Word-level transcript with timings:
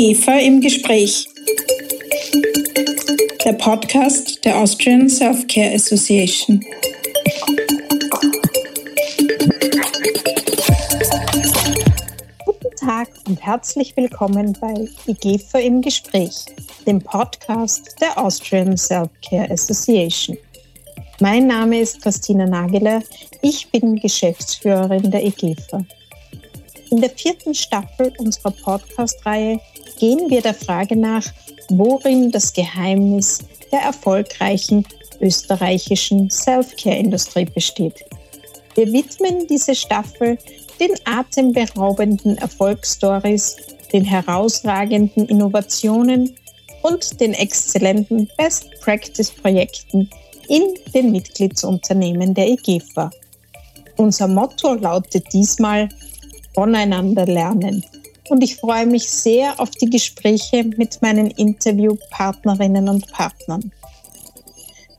IGEFA 0.00 0.38
im 0.38 0.62
Gespräch. 0.62 1.28
Der 3.44 3.52
Podcast 3.52 4.42
der 4.46 4.56
Austrian 4.56 5.10
Self-Care 5.10 5.74
Association. 5.74 6.64
Guten 12.46 12.76
Tag 12.78 13.08
und 13.28 13.44
herzlich 13.44 13.94
willkommen 13.94 14.56
bei 14.58 14.88
IGEFA 15.06 15.58
im 15.58 15.82
Gespräch, 15.82 16.46
dem 16.86 17.02
Podcast 17.02 17.94
der 18.00 18.16
Austrian 18.16 18.78
Self-Care 18.78 19.50
Association. 19.50 20.38
Mein 21.20 21.46
Name 21.46 21.78
ist 21.78 22.00
Christina 22.00 22.46
Nageler. 22.46 23.02
Ich 23.42 23.70
bin 23.70 23.96
Geschäftsführerin 23.96 25.10
der 25.10 25.26
IGEFA. 25.26 25.84
In 26.90 27.00
der 27.00 27.10
vierten 27.10 27.54
Staffel 27.54 28.12
unserer 28.18 28.50
Podcast-Reihe 28.50 29.60
gehen 30.00 30.28
wir 30.28 30.42
der 30.42 30.54
Frage 30.54 30.96
nach, 30.96 31.24
worin 31.68 32.32
das 32.32 32.52
Geheimnis 32.52 33.38
der 33.70 33.80
erfolgreichen 33.80 34.84
österreichischen 35.20 36.30
Self-Care-Industrie 36.30 37.44
besteht. 37.44 38.04
Wir 38.74 38.92
widmen 38.92 39.46
diese 39.46 39.74
Staffel 39.76 40.36
den 40.80 40.90
atemberaubenden 41.04 42.38
Erfolgsstories, 42.38 43.56
den 43.92 44.04
herausragenden 44.04 45.26
Innovationen 45.26 46.34
und 46.82 47.20
den 47.20 47.34
exzellenten 47.34 48.28
Best-Practice-Projekten 48.36 50.10
in 50.48 50.62
den 50.92 51.12
Mitgliedsunternehmen 51.12 52.34
der 52.34 52.48
EGFA. 52.48 53.10
Unser 53.96 54.26
Motto 54.26 54.74
lautet 54.74 55.32
diesmal 55.32 55.88
voneinander 56.54 57.26
lernen. 57.26 57.84
Und 58.28 58.42
ich 58.42 58.56
freue 58.56 58.86
mich 58.86 59.10
sehr 59.10 59.58
auf 59.58 59.70
die 59.70 59.90
Gespräche 59.90 60.64
mit 60.76 61.02
meinen 61.02 61.30
Interviewpartnerinnen 61.30 62.88
und 62.88 63.10
Partnern. 63.10 63.72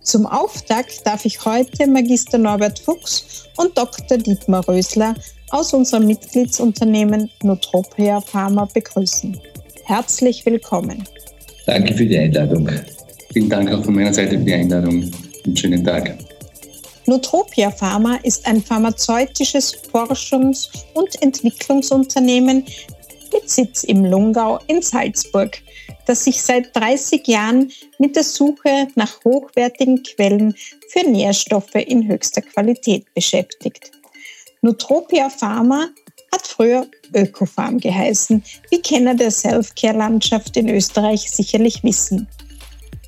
Zum 0.04 0.26
Auftakt 0.26 1.06
darf 1.06 1.26
ich 1.26 1.46
heute 1.46 1.88
Magister 1.88 2.38
Norbert 2.38 2.80
Fuchs 2.80 3.48
und 3.58 3.78
Dr. 3.78 4.18
Dietmar 4.18 4.68
Rösler 4.68 5.16
aus 5.52 5.74
unserem 5.74 6.08
Mitgliedsunternehmen 6.08 7.30
Nutropia 7.44 8.20
Pharma 8.20 8.66
begrüßen. 8.74 9.40
Herzlich 9.86 10.46
willkommen. 10.46 11.04
Danke 11.66 11.94
für 11.94 12.06
die 12.06 12.18
Einladung. 12.18 12.70
Vielen 13.32 13.50
Dank 13.50 13.72
auch 13.72 13.84
von 13.84 13.94
meiner 13.94 14.14
Seite 14.14 14.38
für 14.38 14.44
die 14.44 14.54
Einladung. 14.54 15.12
Einen 15.46 15.58
schönen 15.58 15.84
Tag. 15.86 16.18
Nutropia 17.12 17.72
Pharma 17.72 18.16
ist 18.24 18.46
ein 18.46 18.64
pharmazeutisches 18.64 19.78
Forschungs- 19.92 20.70
und 20.94 21.22
Entwicklungsunternehmen 21.22 22.64
mit 23.34 23.50
Sitz 23.50 23.84
im 23.84 24.06
Lungau 24.06 24.62
in 24.68 24.82
Salzburg, 24.82 25.62
das 26.06 26.24
sich 26.24 26.42
seit 26.42 26.74
30 26.74 27.28
Jahren 27.28 27.70
mit 28.00 28.16
der 28.16 28.24
Suche 28.24 28.88
nach 28.96 29.26
hochwertigen 29.26 30.04
Quellen 30.04 30.56
für 30.88 31.06
Nährstoffe 31.06 31.76
in 31.76 32.08
höchster 32.08 32.44
Qualität 32.44 33.14
beschäftigt. 33.14 33.92
Nutropia 34.62 35.30
Pharma 35.30 35.90
hat 36.32 36.48
früher 36.48 36.88
Ökofarm 37.14 37.82
geheißen, 37.82 38.42
wie 38.70 38.82
Kenner 38.82 39.16
der 39.16 39.32
Self-Care-Landschaft 39.32 40.56
in 40.56 40.70
Österreich 40.70 41.30
sicherlich 41.30 41.84
wissen. 41.84 42.30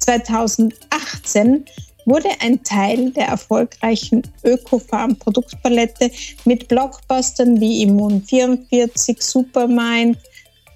2018 0.01 1.63
wurde 2.05 2.29
ein 2.39 2.63
Teil 2.63 3.11
der 3.11 3.27
erfolgreichen 3.27 4.23
Ökofarm-Produktpalette 4.43 6.11
mit 6.45 6.67
Blockbustern 6.67 7.59
wie 7.59 7.83
Immun 7.83 8.21
44, 8.23 9.21
Supermind 9.21 10.17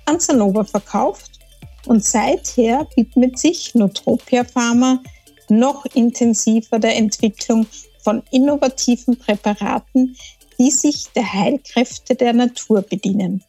an 0.05 0.19
Sanova 0.19 0.63
verkauft 0.63 1.39
und 1.85 2.03
seither 2.03 2.87
widmet 2.95 3.37
sich 3.37 3.75
Nutropia 3.75 4.43
Pharma 4.43 5.01
noch 5.49 5.85
intensiver 5.93 6.79
der 6.79 6.95
Entwicklung 6.95 7.65
von 8.03 8.23
innovativen 8.31 9.17
Präparaten, 9.17 10.15
die 10.59 10.71
sich 10.71 11.07
der 11.15 11.33
Heilkräfte 11.33 12.15
der 12.15 12.33
Natur 12.33 12.81
bedienen. 12.81 13.43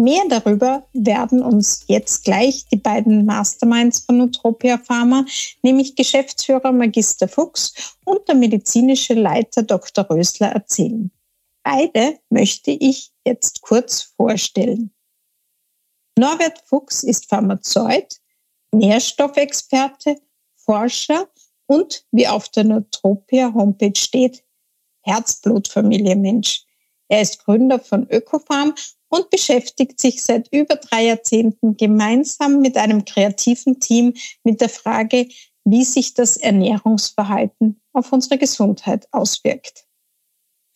Mehr 0.00 0.22
darüber 0.30 0.88
werden 0.94 1.42
uns 1.42 1.84
jetzt 1.86 2.24
gleich 2.24 2.64
die 2.72 2.78
beiden 2.78 3.26
Masterminds 3.26 4.00
von 4.00 4.18
Utopia 4.22 4.78
Pharma, 4.78 5.26
nämlich 5.60 5.94
Geschäftsführer 5.94 6.72
Magister 6.72 7.28
Fuchs 7.28 7.98
und 8.06 8.26
der 8.26 8.34
medizinische 8.34 9.12
Leiter 9.12 9.62
Dr. 9.62 10.08
Rösler 10.08 10.52
erzählen. 10.52 11.10
Beide 11.62 12.18
möchte 12.30 12.70
ich 12.70 13.12
jetzt 13.26 13.60
kurz 13.60 14.14
vorstellen. 14.16 14.90
Norbert 16.18 16.62
Fuchs 16.64 17.02
ist 17.02 17.28
Pharmazeut, 17.28 18.22
Nährstoffexperte, 18.72 20.16
Forscher 20.56 21.28
und, 21.66 22.06
wie 22.10 22.26
auf 22.26 22.48
der 22.48 22.64
Notropia 22.64 23.52
Homepage 23.52 23.98
steht, 23.98 24.44
Herzblutfamilie 25.02 26.16
Mensch. 26.16 26.64
Er 27.10 27.22
ist 27.22 27.44
Gründer 27.44 27.80
von 27.80 28.08
Ökofarm 28.08 28.72
und 29.08 29.30
beschäftigt 29.30 30.00
sich 30.00 30.22
seit 30.22 30.46
über 30.52 30.76
drei 30.76 31.06
Jahrzehnten 31.06 31.76
gemeinsam 31.76 32.60
mit 32.60 32.76
einem 32.76 33.04
kreativen 33.04 33.80
Team 33.80 34.14
mit 34.44 34.60
der 34.60 34.68
Frage, 34.68 35.28
wie 35.64 35.84
sich 35.84 36.14
das 36.14 36.36
Ernährungsverhalten 36.36 37.80
auf 37.92 38.12
unsere 38.12 38.38
Gesundheit 38.38 39.08
auswirkt. 39.10 39.86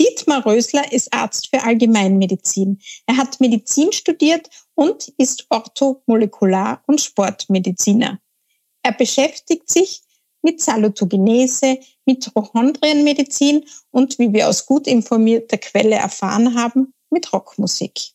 Dietmar 0.01 0.45
Rösler 0.45 0.93
ist 0.93 1.15
Arzt 1.15 1.51
für 1.51 1.63
Allgemeinmedizin. 1.63 2.81
Er 3.07 3.17
hat 3.17 3.41
Medizin 3.41 3.93
studiert 3.93 4.51
und 4.75 5.15
ist 5.19 5.47
Orthomolekular- 5.51 6.83
und 6.89 7.01
Sportmediziner. 7.01 8.19
Er 8.83 8.93
beschäftigt 8.93 9.71
sich 9.71 10.03
mit 10.45 10.61
Salutogenese, 10.61 11.79
Mitochondrienmedizin 12.07 13.65
und, 13.91 14.19
wie 14.19 14.33
wir 14.33 14.49
aus 14.49 14.67
gut 14.67 14.87
informierter 14.87 15.59
Quelle 15.59 15.97
erfahren 15.97 16.55
haben, 16.55 16.93
mit 17.11 17.33
Rockmusik. 17.33 18.13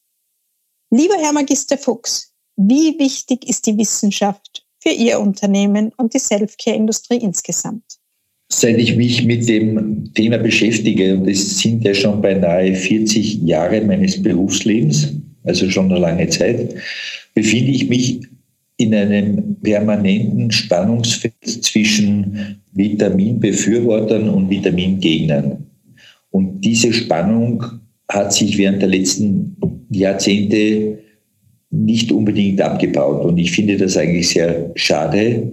Lieber 0.92 1.16
Herr 1.18 1.34
Magister 1.34 1.78
Fuchs, 1.78 2.34
wie 2.56 2.98
wichtig 3.00 3.48
ist 3.50 3.66
die 3.66 3.78
Wissenschaft 3.78 4.66
für 4.80 4.90
Ihr 4.90 5.20
Unternehmen 5.20 5.92
und 5.98 6.14
die 6.14 6.20
Selfcare-Industrie 6.20 7.18
insgesamt? 7.18 7.84
Seit 8.52 8.78
ich 8.80 8.96
mich 8.96 9.24
mit 9.26 9.48
dem 9.48 10.12
Thema 10.14 10.38
beschäftige, 10.38 11.16
und 11.16 11.28
es 11.28 11.60
sind 11.60 11.84
ja 11.84 11.94
schon 11.94 12.22
beinahe 12.22 12.74
40 12.74 13.44
Jahre 13.44 13.82
meines 13.82 14.22
Berufslebens, 14.22 15.10
also 15.44 15.70
schon 15.70 15.92
eine 15.92 16.00
lange 16.00 16.28
Zeit, 16.30 16.76
befinde 17.36 17.72
ich 17.72 17.88
mich 17.88 18.22
in 18.80 18.96
einem 18.96 19.58
permanenten 19.62 20.50
Spannungsfeld 20.52 21.34
zwischen 21.44 22.62
Vitaminbefürwortern 22.72 24.30
und 24.30 24.50
Vitamingegnern. 24.50 25.66
Und 26.32 26.62
diese 26.62 26.94
Spannung 26.94 27.62
hat 28.10 28.34
sich 28.34 28.58
während 28.58 28.82
der 28.82 28.90
letzten 28.90 29.58
Jahrzehnte 29.92 31.00
nicht 31.72 32.12
unbedingt 32.12 32.62
abgebaut. 32.62 33.26
Und 33.26 33.38
ich 33.38 33.52
finde 33.52 33.76
das 33.76 33.98
eigentlich 33.98 34.30
sehr 34.30 34.72
schade, 34.76 35.52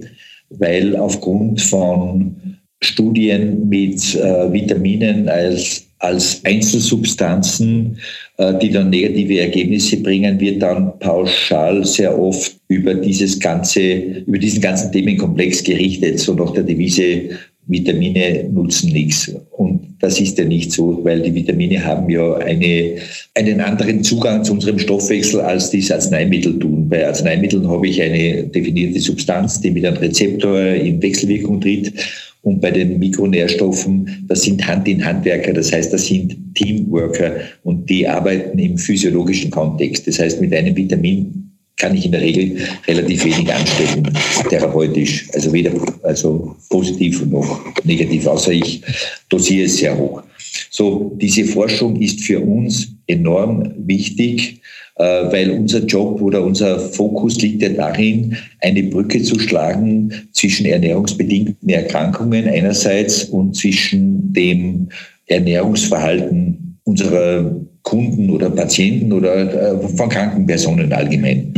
weil 0.49 0.95
aufgrund 0.95 1.61
von 1.61 2.37
Studien 2.81 3.67
mit 3.67 4.15
äh, 4.15 4.51
Vitaminen 4.53 5.27
als, 5.27 5.86
als 5.99 6.43
Einzelsubstanzen, 6.45 7.97
äh, 8.37 8.53
die 8.59 8.71
dann 8.71 8.89
negative 8.89 9.39
Ergebnisse 9.39 9.97
bringen, 9.97 10.39
wird 10.39 10.61
dann 10.61 10.97
pauschal 10.99 11.85
sehr 11.85 12.17
oft 12.17 12.55
über 12.67 12.93
dieses 12.93 13.39
ganze, 13.39 13.81
über 13.81 14.37
diesen 14.37 14.61
ganzen 14.61 14.91
Themenkomplex 14.91 15.63
gerichtet, 15.63 16.19
so 16.19 16.33
nach 16.33 16.53
der 16.53 16.63
Devise, 16.63 17.29
Vitamine 17.67 18.45
nutzen 18.51 18.91
nichts. 18.91 19.31
Und 19.51 19.95
das 19.99 20.19
ist 20.19 20.37
ja 20.37 20.45
nicht 20.45 20.71
so, 20.71 21.03
weil 21.03 21.21
die 21.21 21.33
Vitamine 21.33 21.83
haben 21.83 22.09
ja 22.09 22.35
eine, 22.37 22.95
einen 23.35 23.61
anderen 23.61 24.03
Zugang 24.03 24.43
zu 24.43 24.53
unserem 24.53 24.79
Stoffwechsel, 24.79 25.41
als 25.41 25.69
dies 25.69 25.91
Arzneimittel 25.91 26.57
tun. 26.59 26.87
Bei 26.87 27.05
Arzneimitteln 27.05 27.67
habe 27.67 27.87
ich 27.87 28.01
eine 28.01 28.43
definierte 28.43 28.99
Substanz, 28.99 29.59
die 29.59 29.71
mit 29.71 29.85
einem 29.85 29.97
Rezeptor 29.97 30.59
in 30.59 31.01
Wechselwirkung 31.01 31.59
tritt. 31.59 31.93
Und 32.41 32.61
bei 32.61 32.71
den 32.71 32.99
Mikronährstoffen, 32.99 34.25
das 34.27 34.43
sind 34.43 34.65
Hand-in-Handwerker, 34.65 35.53
das 35.53 35.71
heißt, 35.71 35.91
das 35.91 36.05
sind 36.05 36.35
Teamworker 36.55 37.35
und 37.63 37.89
die 37.89 38.07
arbeiten 38.07 38.57
im 38.57 38.77
physiologischen 38.77 39.51
Kontext. 39.51 40.07
Das 40.07 40.19
heißt, 40.19 40.39
mit 40.39 40.53
einem 40.53 40.75
Vitamin 40.75 41.47
kann 41.77 41.95
ich 41.95 42.05
in 42.05 42.11
der 42.11 42.21
Regel 42.21 42.57
relativ 42.87 43.23
wenig 43.25 43.53
anstellen, 43.53 44.09
therapeutisch. 44.49 45.27
Also 45.33 45.53
weder 45.53 45.71
also 46.03 46.55
positiv 46.69 47.23
noch 47.25 47.61
negativ, 47.83 48.25
außer 48.25 48.51
ich 48.51 48.81
dosiere 49.29 49.65
es 49.65 49.77
sehr 49.77 49.97
hoch. 49.97 50.23
So, 50.69 51.15
diese 51.19 51.45
Forschung 51.45 51.99
ist 52.01 52.21
für 52.21 52.39
uns 52.39 52.95
enorm 53.07 53.73
wichtig, 53.77 54.61
äh, 54.95 55.03
weil 55.03 55.51
unser 55.51 55.85
Job 55.85 56.21
oder 56.21 56.43
unser 56.43 56.79
Fokus 56.79 57.39
liegt 57.41 57.61
ja 57.61 57.69
darin, 57.69 58.35
eine 58.61 58.83
Brücke 58.83 59.21
zu 59.21 59.39
schlagen 59.39 60.11
zwischen 60.31 60.65
ernährungsbedingten 60.65 61.69
Erkrankungen 61.69 62.47
einerseits 62.47 63.25
und 63.25 63.55
zwischen 63.55 64.33
dem 64.33 64.89
Ernährungsverhalten 65.27 66.79
unserer 66.83 67.55
Kunden 67.83 68.29
oder 68.29 68.49
Patienten 68.49 69.11
oder 69.13 69.73
äh, 69.73 69.87
von 69.87 70.09
kranken 70.09 70.45
Personen 70.45 70.91
allgemein. 70.91 71.53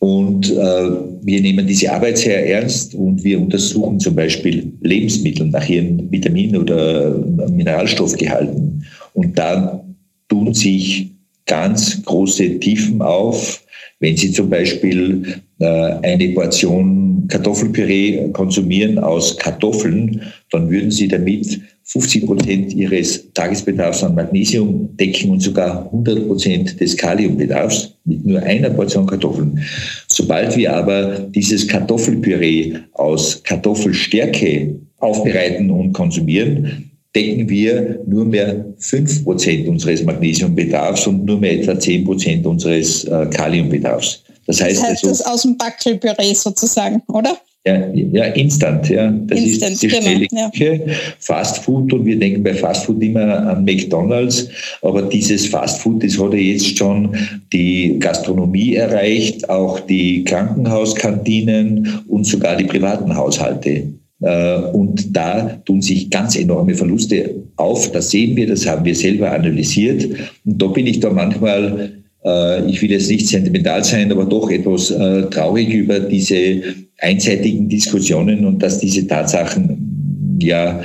Und 0.00 0.50
äh, 0.50 0.90
wir 1.22 1.42
nehmen 1.42 1.66
diese 1.66 1.92
Arbeit 1.92 2.16
sehr 2.16 2.48
ernst 2.48 2.94
und 2.94 3.22
wir 3.22 3.38
untersuchen 3.38 4.00
zum 4.00 4.14
Beispiel 4.14 4.72
Lebensmittel 4.80 5.46
nach 5.48 5.68
ihren 5.68 6.10
Vitamin- 6.10 6.56
oder 6.56 7.18
Mineralstoffgehalten. 7.50 8.82
Und 9.12 9.38
da 9.38 9.84
tun 10.28 10.54
sich 10.54 11.10
ganz 11.44 12.02
große 12.04 12.58
Tiefen 12.60 13.02
auf. 13.02 13.62
Wenn 13.98 14.16
Sie 14.16 14.32
zum 14.32 14.48
Beispiel 14.48 15.42
äh, 15.58 15.66
eine 15.66 16.30
Portion 16.30 17.26
Kartoffelpüree 17.28 18.30
konsumieren 18.32 18.98
aus 18.98 19.36
Kartoffeln, 19.36 20.22
dann 20.50 20.70
würden 20.70 20.90
Sie 20.90 21.08
damit 21.08 21.60
50 21.90 22.24
Prozent 22.26 22.72
Ihres 22.72 23.32
Tagesbedarfs 23.34 24.04
an 24.04 24.14
Magnesium 24.14 24.96
decken 24.96 25.30
und 25.30 25.40
sogar 25.40 25.86
100 25.86 26.26
Prozent 26.28 26.80
des 26.80 26.96
Kaliumbedarfs 26.96 27.94
mit 28.04 28.24
nur 28.24 28.40
einer 28.40 28.70
Portion 28.70 29.06
Kartoffeln. 29.06 29.60
Sobald 30.06 30.56
wir 30.56 30.72
aber 30.72 31.18
dieses 31.18 31.66
Kartoffelpüree 31.66 32.74
aus 32.92 33.42
Kartoffelstärke 33.42 34.76
aufbereiten 34.98 35.68
und 35.70 35.92
konsumieren, 35.92 36.92
decken 37.16 37.48
wir 37.48 37.98
nur 38.06 38.24
mehr 38.24 38.66
5% 38.78 39.66
unseres 39.66 40.04
Magnesiumbedarfs 40.04 41.08
und 41.08 41.24
nur 41.24 41.40
mehr 41.40 41.54
etwa 41.60 41.72
10% 41.72 42.44
unseres 42.44 43.02
äh, 43.04 43.26
Kaliumbedarfs. 43.34 44.22
Das 44.46 44.60
heißt, 44.62 44.76
das 44.76 44.88
heißt 44.88 45.04
also, 45.04 45.08
das 45.08 45.26
aus 45.26 45.42
dem 45.42 45.56
Backelpüree 45.56 46.34
sozusagen, 46.34 47.02
oder? 47.08 47.36
Ja, 47.66 47.92
ja, 47.92 48.24
instant, 48.24 48.88
ja. 48.88 49.10
Das 49.10 49.38
instant, 49.38 49.72
ist 49.72 49.82
die 49.82 49.88
genau, 49.88 50.02
schnelle 50.02 50.26
genau, 50.26 50.50
Küche. 50.50 50.82
Ja. 50.86 50.92
Fast 51.18 51.58
Food 51.58 51.92
und 51.92 52.06
wir 52.06 52.18
denken 52.18 52.42
bei 52.42 52.54
Fast 52.54 52.86
Food 52.86 53.02
immer 53.02 53.48
an 53.48 53.64
McDonalds, 53.66 54.48
aber 54.80 55.02
dieses 55.02 55.46
Fast 55.46 55.82
Food, 55.82 56.02
das 56.02 56.18
hat 56.18 56.32
ja 56.32 56.38
jetzt 56.38 56.78
schon 56.78 57.14
die 57.52 57.98
Gastronomie 57.98 58.76
erreicht, 58.76 59.50
auch 59.50 59.78
die 59.80 60.24
Krankenhauskantinen 60.24 62.02
und 62.08 62.24
sogar 62.24 62.56
die 62.56 62.64
privaten 62.64 63.14
Haushalte. 63.14 63.92
Äh, 64.22 64.56
und 64.72 65.14
da 65.14 65.60
tun 65.66 65.82
sich 65.82 66.08
ganz 66.08 66.36
enorme 66.36 66.74
Verluste 66.74 67.34
auf. 67.56 67.92
Das 67.92 68.10
sehen 68.10 68.36
wir, 68.36 68.46
das 68.46 68.66
haben 68.66 68.86
wir 68.86 68.94
selber 68.94 69.32
analysiert. 69.32 70.06
Und 70.44 70.62
da 70.62 70.66
bin 70.66 70.86
ich 70.86 71.00
da 71.00 71.10
manchmal, 71.10 71.92
ich 72.22 72.82
will 72.82 72.90
jetzt 72.90 73.10
nicht 73.10 73.28
sentimental 73.28 73.82
sein, 73.82 74.12
aber 74.12 74.26
doch 74.26 74.50
etwas 74.50 74.90
äh, 74.90 75.22
traurig 75.30 75.72
über 75.72 76.00
diese 76.00 76.62
einseitigen 76.98 77.68
Diskussionen 77.68 78.44
und 78.44 78.62
dass 78.62 78.78
diese 78.78 79.06
Tatsachen 79.06 80.38
ja 80.42 80.82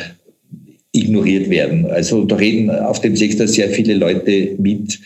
ignoriert 0.93 1.49
werden. 1.49 1.85
Also 1.87 2.23
da 2.23 2.37
reden 2.37 2.69
auf 2.69 3.01
dem 3.01 3.15
Sektor 3.15 3.47
sehr 3.47 3.69
viele 3.69 3.95
Leute 3.95 4.55
mit, 4.57 4.97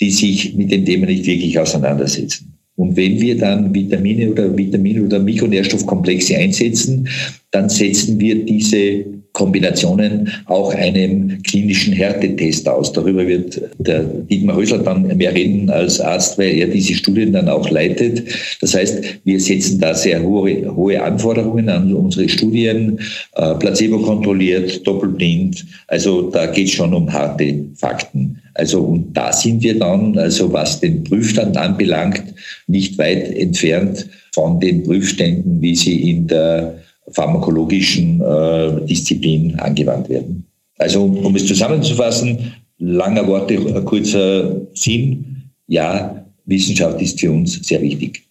die 0.00 0.10
sich 0.10 0.54
mit 0.54 0.72
dem 0.72 0.84
Thema 0.84 1.06
nicht 1.06 1.26
wirklich 1.26 1.58
auseinandersetzen. 1.58 2.52
Und 2.74 2.96
wenn 2.96 3.20
wir 3.20 3.38
dann 3.38 3.74
Vitamine 3.74 4.30
oder 4.30 4.56
Vitamine 4.56 5.04
oder 5.04 5.18
Mikronährstoffkomplexe 5.18 6.36
einsetzen, 6.36 7.08
dann 7.50 7.68
setzen 7.68 8.20
wir 8.20 8.44
diese 8.44 9.04
Kombinationen 9.36 10.30
auch 10.46 10.72
einem 10.72 11.42
klinischen 11.42 11.92
Härtetest 11.92 12.66
aus. 12.66 12.90
Darüber 12.90 13.26
wird 13.26 13.60
der 13.76 14.02
Dietmar 14.02 14.56
Hösler 14.56 14.78
dann 14.78 15.14
mehr 15.14 15.34
reden 15.34 15.68
als 15.68 16.00
Arzt, 16.00 16.38
weil 16.38 16.56
er 16.56 16.68
diese 16.68 16.94
Studien 16.94 17.34
dann 17.34 17.50
auch 17.50 17.68
leitet. 17.68 18.22
Das 18.62 18.74
heißt, 18.74 19.20
wir 19.24 19.38
setzen 19.38 19.78
da 19.78 19.92
sehr 19.92 20.22
hohe, 20.22 20.74
hohe 20.74 21.02
Anforderungen 21.02 21.68
an 21.68 21.92
unsere 21.92 22.30
Studien, 22.30 22.98
äh, 23.34 23.54
placebo 23.56 23.98
kontrolliert, 23.98 24.86
doppelblind. 24.86 25.66
Also 25.88 26.30
da 26.30 26.46
geht 26.46 26.68
es 26.68 26.72
schon 26.72 26.94
um 26.94 27.12
harte 27.12 27.62
Fakten. 27.74 28.40
Also 28.54 28.80
und 28.80 29.12
da 29.14 29.34
sind 29.34 29.62
wir 29.62 29.78
dann, 29.78 30.16
also 30.16 30.50
was 30.50 30.80
den 30.80 31.04
Prüfstand 31.04 31.58
anbelangt, 31.58 32.24
nicht 32.68 32.96
weit 32.96 33.36
entfernt 33.36 34.06
von 34.32 34.60
den 34.60 34.82
Prüfständen, 34.82 35.60
wie 35.60 35.76
sie 35.76 36.10
in 36.10 36.26
der 36.26 36.85
pharmakologischen 37.10 38.20
äh, 38.20 38.86
Disziplin 38.86 39.58
angewandt 39.58 40.08
werden. 40.08 40.46
Also 40.78 41.04
um 41.04 41.34
es 41.36 41.46
zusammenzufassen, 41.46 42.54
langer 42.78 43.26
Worte, 43.26 43.56
kurzer 43.84 44.60
Sinn, 44.74 45.50
ja, 45.66 46.26
Wissenschaft 46.44 47.00
ist 47.00 47.18
für 47.18 47.30
uns 47.30 47.54
sehr 47.66 47.80
wichtig. 47.80 48.22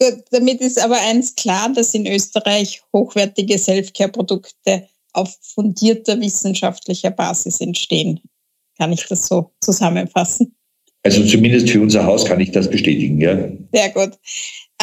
Gut, 0.00 0.24
damit 0.30 0.60
ist 0.60 0.82
aber 0.82 0.96
eins 1.08 1.34
klar, 1.34 1.72
dass 1.72 1.94
in 1.94 2.06
Österreich 2.06 2.82
hochwertige 2.92 3.58
Selfcare-Produkte 3.58 4.88
auf 5.12 5.38
fundierter 5.40 6.20
wissenschaftlicher 6.20 7.10
Basis 7.10 7.60
entstehen. 7.60 8.20
Kann 8.76 8.92
ich 8.92 9.06
das 9.06 9.28
so 9.28 9.52
zusammenfassen? 9.60 10.54
Also 11.04 11.24
zumindest 11.24 11.70
für 11.70 11.80
unser 11.80 12.04
Haus 12.04 12.24
kann 12.24 12.40
ich 12.40 12.50
das 12.50 12.68
bestätigen, 12.68 13.20
ja. 13.20 13.48
Sehr 13.72 13.90
gut. 13.90 14.18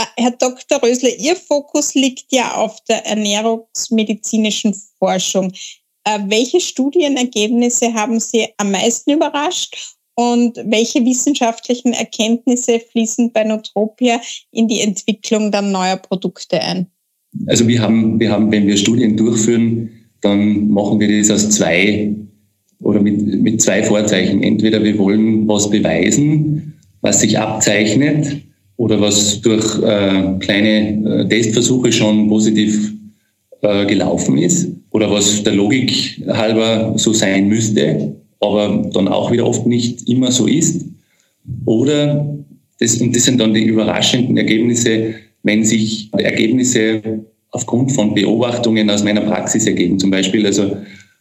Äh, 0.01 0.21
Herr 0.21 0.31
Dr. 0.31 0.81
Rösler, 0.81 1.09
Ihr 1.17 1.35
Fokus 1.35 1.93
liegt 1.93 2.31
ja 2.31 2.55
auf 2.55 2.83
der 2.85 3.05
ernährungsmedizinischen 3.05 4.75
Forschung. 4.99 5.51
Äh, 6.03 6.19
welche 6.27 6.59
Studienergebnisse 6.59 7.93
haben 7.93 8.19
Sie 8.19 8.47
am 8.57 8.71
meisten 8.71 9.11
überrascht 9.11 9.95
und 10.15 10.57
welche 10.65 11.05
wissenschaftlichen 11.05 11.93
Erkenntnisse 11.93 12.79
fließen 12.79 13.31
bei 13.31 13.43
Notropia 13.43 14.19
in 14.51 14.67
die 14.67 14.81
Entwicklung 14.81 15.51
dann 15.51 15.71
neuer 15.71 15.97
Produkte 15.97 16.59
ein? 16.61 16.87
Also 17.47 17.67
wir 17.67 17.81
haben, 17.81 18.19
wir 18.19 18.31
haben, 18.31 18.51
wenn 18.51 18.67
wir 18.67 18.77
Studien 18.77 19.15
durchführen, 19.15 19.89
dann 20.21 20.69
machen 20.69 20.99
wir 20.99 21.19
das 21.19 21.31
aus 21.31 21.49
zwei 21.49 22.13
oder 22.81 22.99
mit, 22.99 23.21
mit 23.41 23.61
zwei 23.61 23.83
Vorzeichen. 23.83 24.43
Entweder 24.43 24.83
wir 24.83 24.97
wollen 24.97 25.47
was 25.47 25.69
beweisen, 25.69 26.79
was 27.01 27.21
sich 27.21 27.37
abzeichnet 27.37 28.41
oder 28.81 28.99
was 28.99 29.39
durch 29.41 29.77
äh, 29.83 30.39
kleine 30.39 31.21
äh, 31.21 31.29
Testversuche 31.29 31.91
schon 31.91 32.27
positiv 32.27 32.91
äh, 33.61 33.85
gelaufen 33.85 34.39
ist 34.39 34.69
oder 34.89 35.11
was 35.11 35.43
der 35.43 35.53
Logik 35.53 36.19
halber 36.27 36.93
so 36.95 37.13
sein 37.13 37.47
müsste, 37.47 38.15
aber 38.39 38.89
dann 38.91 39.07
auch 39.07 39.31
wieder 39.31 39.45
oft 39.45 39.67
nicht 39.67 40.09
immer 40.09 40.31
so 40.31 40.47
ist. 40.47 40.83
Oder, 41.65 42.25
das, 42.79 42.99
und 42.99 43.15
das 43.15 43.25
sind 43.25 43.39
dann 43.39 43.53
die 43.53 43.65
überraschenden 43.65 44.35
Ergebnisse, 44.37 45.13
wenn 45.43 45.63
sich 45.63 46.09
Ergebnisse 46.17 47.03
aufgrund 47.51 47.91
von 47.91 48.15
Beobachtungen 48.15 48.89
aus 48.89 49.03
meiner 49.03 49.21
Praxis 49.21 49.67
ergeben. 49.67 49.99
Zum 49.99 50.09
Beispiel, 50.09 50.43
also 50.43 50.75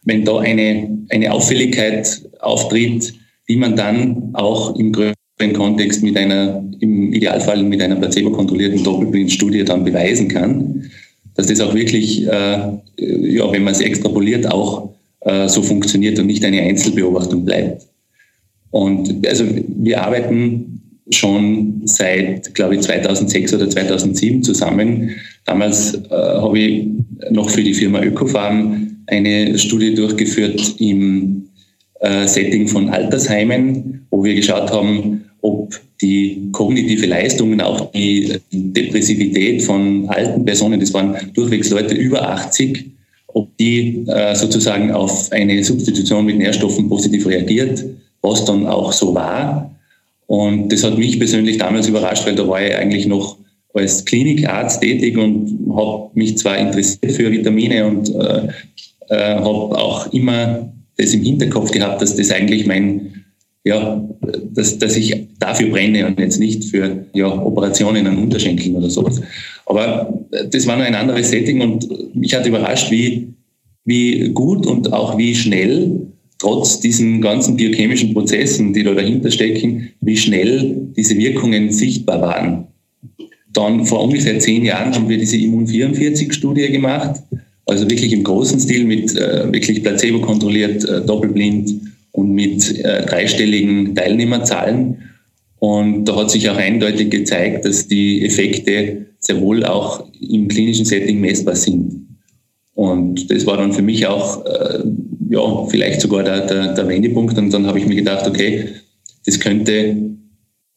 wenn 0.05 0.25
da 0.25 0.39
eine, 0.39 0.97
eine 1.09 1.31
Auffälligkeit 1.31 2.27
auftritt, 2.39 3.13
die 3.47 3.55
man 3.55 3.75
dann 3.75 4.31
auch 4.33 4.75
im 4.75 4.91
größeren 4.91 5.53
Kontext 5.53 6.01
mit 6.01 6.17
einer, 6.17 6.63
Idealfall 7.13 7.63
mit 7.63 7.81
einer 7.81 7.95
placebo-kontrollierten 7.95 8.83
Doppelblindstudie 8.83 9.63
dann 9.63 9.83
beweisen 9.83 10.27
kann, 10.27 10.89
dass 11.35 11.47
das 11.47 11.61
auch 11.61 11.73
wirklich, 11.73 12.27
äh, 12.27 12.71
ja, 12.97 13.51
wenn 13.51 13.63
man 13.63 13.73
es 13.73 13.81
extrapoliert, 13.81 14.51
auch 14.51 14.89
äh, 15.21 15.47
so 15.47 15.61
funktioniert 15.61 16.19
und 16.19 16.27
nicht 16.27 16.43
eine 16.43 16.61
Einzelbeobachtung 16.61 17.45
bleibt. 17.45 17.87
Und 18.71 19.27
also 19.27 19.45
wir 19.67 20.03
arbeiten 20.03 20.81
schon 21.09 21.81
seit, 21.85 22.53
glaube 22.55 22.75
ich, 22.75 22.81
2006 22.81 23.53
oder 23.53 23.69
2007 23.69 24.43
zusammen. 24.43 25.11
Damals 25.45 25.95
äh, 25.95 26.09
habe 26.09 26.59
ich 26.59 26.87
noch 27.31 27.49
für 27.49 27.63
die 27.63 27.73
Firma 27.73 28.01
Ökofarm 28.01 29.03
eine 29.07 29.57
Studie 29.57 29.93
durchgeführt 29.93 30.75
im 30.79 31.49
äh, 31.99 32.27
Setting 32.27 32.67
von 32.67 32.89
Altersheimen, 32.89 34.07
wo 34.09 34.23
wir 34.23 34.35
geschaut 34.35 34.71
haben, 34.71 35.25
ob 35.41 35.79
die 36.01 36.49
kognitive 36.51 37.05
Leistung 37.05 37.51
und 37.53 37.61
auch 37.61 37.91
die 37.91 38.33
Depressivität 38.51 39.61
von 39.61 40.07
alten 40.09 40.43
Personen, 40.43 40.79
das 40.79 40.93
waren 40.93 41.15
durchwegs 41.33 41.69
Leute 41.69 41.95
über 41.95 42.29
80, 42.29 42.85
ob 43.27 43.55
die 43.57 44.05
äh, 44.07 44.35
sozusagen 44.35 44.91
auf 44.91 45.31
eine 45.31 45.63
Substitution 45.63 46.25
mit 46.25 46.37
Nährstoffen 46.37 46.89
positiv 46.89 47.27
reagiert, 47.27 47.83
was 48.21 48.45
dann 48.45 48.67
auch 48.67 48.91
so 48.91 49.13
war. 49.13 49.73
Und 50.27 50.71
das 50.71 50.83
hat 50.83 50.97
mich 50.97 51.19
persönlich 51.19 51.57
damals 51.57 51.87
überrascht, 51.87 52.25
weil 52.25 52.35
da 52.35 52.47
war 52.47 52.65
ich 52.65 52.75
eigentlich 52.75 53.05
noch 53.05 53.37
als 53.73 54.03
Klinikarzt 54.05 54.81
tätig 54.81 55.17
und 55.17 55.73
habe 55.75 56.09
mich 56.13 56.37
zwar 56.37 56.57
interessiert 56.57 57.11
für 57.11 57.31
Vitamine 57.31 57.85
und 57.85 58.13
äh, 58.13 58.47
äh, 59.09 59.35
habe 59.35 59.77
auch 59.77 60.11
immer 60.13 60.71
das 60.97 61.13
im 61.13 61.23
Hinterkopf 61.23 61.71
gehabt, 61.71 62.01
dass 62.01 62.15
das 62.15 62.31
eigentlich 62.31 62.65
mein, 62.65 63.25
ja, 63.63 64.03
dass, 64.53 64.79
dass 64.79 64.97
ich 64.97 65.27
dafür 65.39 65.69
brenne 65.69 66.07
und 66.07 66.19
jetzt 66.19 66.39
nicht 66.39 66.65
für 66.65 67.05
ja, 67.13 67.27
Operationen 67.27 68.07
an 68.07 68.17
Unterschenkeln 68.17 68.75
oder 68.75 68.89
sowas. 68.89 69.21
Aber 69.65 70.25
das 70.49 70.65
war 70.65 70.77
noch 70.77 70.85
ein 70.85 70.95
anderes 70.95 71.29
Setting 71.29 71.61
und 71.61 72.15
mich 72.15 72.33
hat 72.33 72.45
überrascht, 72.45 72.91
wie, 72.91 73.33
wie 73.85 74.29
gut 74.29 74.65
und 74.65 74.91
auch 74.91 75.17
wie 75.17 75.35
schnell 75.35 76.07
trotz 76.39 76.79
diesen 76.79 77.21
ganzen 77.21 77.55
biochemischen 77.55 78.13
Prozessen, 78.13 78.73
die 78.73 78.83
da 78.83 78.95
dahinter 78.95 79.29
stecken, 79.29 79.89
wie 80.01 80.17
schnell 80.17 80.75
diese 80.97 81.15
Wirkungen 81.15 81.71
sichtbar 81.71 82.19
waren. 82.21 82.67
Dann 83.53 83.85
vor 83.85 84.03
ungefähr 84.03 84.39
zehn 84.39 84.63
Jahren 84.65 84.93
haben 84.93 85.07
wir 85.07 85.19
diese 85.19 85.37
Immun-44-Studie 85.37 86.71
gemacht, 86.71 87.21
also 87.67 87.87
wirklich 87.89 88.11
im 88.11 88.23
großen 88.23 88.59
Stil 88.59 88.85
mit 88.85 89.15
äh, 89.15 89.51
wirklich 89.51 89.83
placebo 89.83 90.19
kontrolliert, 90.19 90.83
äh, 90.83 91.05
doppelblind 91.05 91.73
und 92.11 92.31
mit 92.31 92.79
äh, 92.79 93.05
dreistelligen 93.05 93.95
Teilnehmerzahlen. 93.95 95.09
Und 95.59 96.05
da 96.05 96.15
hat 96.15 96.31
sich 96.31 96.49
auch 96.49 96.57
eindeutig 96.57 97.11
gezeigt, 97.11 97.65
dass 97.65 97.87
die 97.87 98.25
Effekte 98.25 99.05
sehr 99.19 99.39
wohl 99.39 99.63
auch 99.63 100.05
im 100.19 100.47
klinischen 100.47 100.85
Setting 100.85 101.21
messbar 101.21 101.55
sind. 101.55 102.07
Und 102.73 103.29
das 103.29 103.45
war 103.45 103.57
dann 103.57 103.73
für 103.73 103.83
mich 103.83 104.07
auch, 104.07 104.45
äh, 104.45 104.83
ja, 105.29 105.65
vielleicht 105.67 106.01
sogar 106.01 106.23
der, 106.23 106.47
der, 106.47 106.73
der 106.73 106.87
Wendepunkt. 106.87 107.37
Und 107.37 107.53
dann 107.53 107.67
habe 107.67 107.79
ich 107.79 107.85
mir 107.85 107.95
gedacht, 107.95 108.27
okay, 108.27 108.69
das 109.25 109.39
könnte 109.39 109.95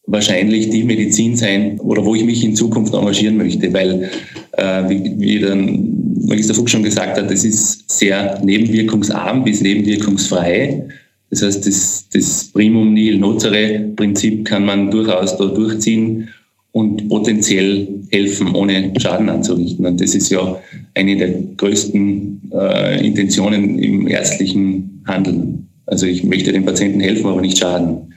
wahrscheinlich 0.07 0.69
die 0.69 0.83
Medizin 0.83 1.35
sein 1.35 1.79
oder 1.79 2.05
wo 2.05 2.13
ich 2.13 2.23
mich 2.23 2.43
in 2.43 2.55
Zukunft 2.55 2.93
engagieren 2.93 3.37
möchte, 3.37 3.73
weil, 3.73 4.09
äh, 4.51 4.89
wie, 4.89 5.13
wie 5.17 5.39
dann 5.39 6.13
Magister 6.27 6.53
Fuchs 6.53 6.71
schon 6.71 6.83
gesagt 6.83 7.17
hat, 7.17 7.31
das 7.31 7.43
ist 7.43 7.89
sehr 7.89 8.39
nebenwirkungsarm 8.43 9.43
bis 9.43 9.61
nebenwirkungsfrei. 9.61 10.87
Das 11.29 11.41
heißt, 11.41 11.65
das, 11.65 12.07
das 12.13 12.51
Primum 12.53 12.93
nihil 12.93 13.17
nocere 13.17 13.79
Prinzip 13.95 14.45
kann 14.45 14.65
man 14.65 14.91
durchaus 14.91 15.37
da 15.37 15.45
durchziehen 15.45 16.29
und 16.71 17.07
potenziell 17.07 17.87
helfen, 18.11 18.53
ohne 18.53 18.93
Schaden 18.97 19.29
anzurichten. 19.29 19.85
Und 19.85 20.01
das 20.01 20.13
ist 20.13 20.29
ja 20.29 20.59
eine 20.93 21.15
der 21.15 21.29
größten 21.55 22.51
äh, 22.53 23.05
Intentionen 23.05 23.79
im 23.79 24.07
ärztlichen 24.07 25.01
Handeln. 25.05 25.67
Also 25.85 26.05
ich 26.05 26.23
möchte 26.23 26.51
den 26.51 26.65
Patienten 26.65 26.99
helfen, 26.99 27.27
aber 27.27 27.41
nicht 27.41 27.57
schaden. 27.57 28.13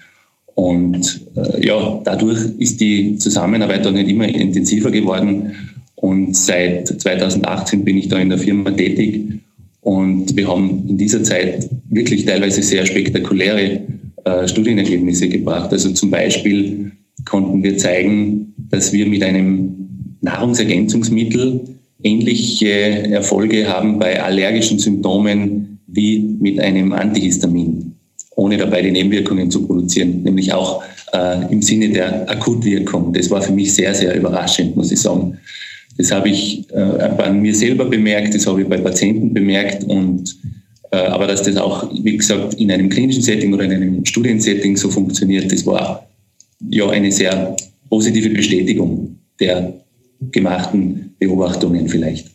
Und 0.54 1.20
äh, 1.36 1.64
ja, 1.66 2.00
dadurch 2.02 2.40
ist 2.58 2.80
die 2.80 3.16
Zusammenarbeit 3.16 3.86
auch 3.86 3.92
nicht 3.92 4.08
immer 4.08 4.28
intensiver 4.28 4.90
geworden. 4.90 5.54
Und 5.94 6.36
seit 6.36 6.88
2018 6.88 7.84
bin 7.84 7.96
ich 7.96 8.08
da 8.08 8.18
in 8.18 8.28
der 8.28 8.38
Firma 8.38 8.72
tätig. 8.72 9.40
Und 9.88 10.36
wir 10.36 10.46
haben 10.46 10.84
in 10.86 10.98
dieser 10.98 11.22
Zeit 11.22 11.66
wirklich 11.88 12.26
teilweise 12.26 12.62
sehr 12.62 12.84
spektakuläre 12.84 13.80
äh, 14.22 14.46
Studienergebnisse 14.46 15.30
gebracht. 15.30 15.72
Also 15.72 15.92
zum 15.92 16.10
Beispiel 16.10 16.92
konnten 17.24 17.62
wir 17.62 17.78
zeigen, 17.78 18.52
dass 18.70 18.92
wir 18.92 19.06
mit 19.06 19.22
einem 19.22 20.18
Nahrungsergänzungsmittel 20.20 21.62
ähnliche 22.02 22.68
Erfolge 22.68 23.66
haben 23.66 23.98
bei 23.98 24.22
allergischen 24.22 24.78
Symptomen 24.78 25.78
wie 25.86 26.36
mit 26.38 26.60
einem 26.60 26.92
Antihistamin 26.92 27.94
ohne 28.36 28.58
dabei 28.58 28.82
die 28.82 28.90
Nebenwirkungen 28.90 29.50
zu 29.50 29.66
produzieren, 29.66 30.22
nämlich 30.22 30.52
auch 30.52 30.82
äh, 31.14 31.50
im 31.50 31.62
Sinne 31.62 31.88
der 31.88 32.30
Akutwirkung. 32.30 33.14
Das 33.14 33.30
war 33.30 33.40
für 33.40 33.52
mich 33.52 33.72
sehr, 33.72 33.94
sehr 33.94 34.14
überraschend, 34.14 34.76
muss 34.76 34.92
ich 34.92 35.00
sagen. 35.00 35.38
Das 35.98 36.12
habe 36.12 36.30
ich 36.30 36.70
äh, 36.70 37.10
bei 37.16 37.30
mir 37.30 37.54
selber 37.54 37.84
bemerkt, 37.84 38.34
das 38.34 38.46
habe 38.46 38.62
ich 38.62 38.68
bei 38.68 38.78
Patienten 38.78 39.34
bemerkt 39.34 39.84
und 39.84 40.36
äh, 40.90 40.96
aber 40.96 41.26
dass 41.26 41.42
das 41.42 41.56
auch, 41.56 41.90
wie 42.02 42.16
gesagt, 42.16 42.54
in 42.54 42.70
einem 42.70 42.88
klinischen 42.88 43.22
Setting 43.22 43.52
oder 43.52 43.64
in 43.64 43.72
einem 43.72 44.04
Studiensetting 44.06 44.76
so 44.76 44.88
funktioniert, 44.88 45.52
das 45.52 45.66
war 45.66 46.08
ja 46.70 46.88
eine 46.88 47.12
sehr 47.12 47.56
positive 47.90 48.30
Bestätigung 48.30 49.18
der 49.40 49.74
gemachten 50.32 51.14
Beobachtungen 51.18 51.88
vielleicht. 51.88 52.30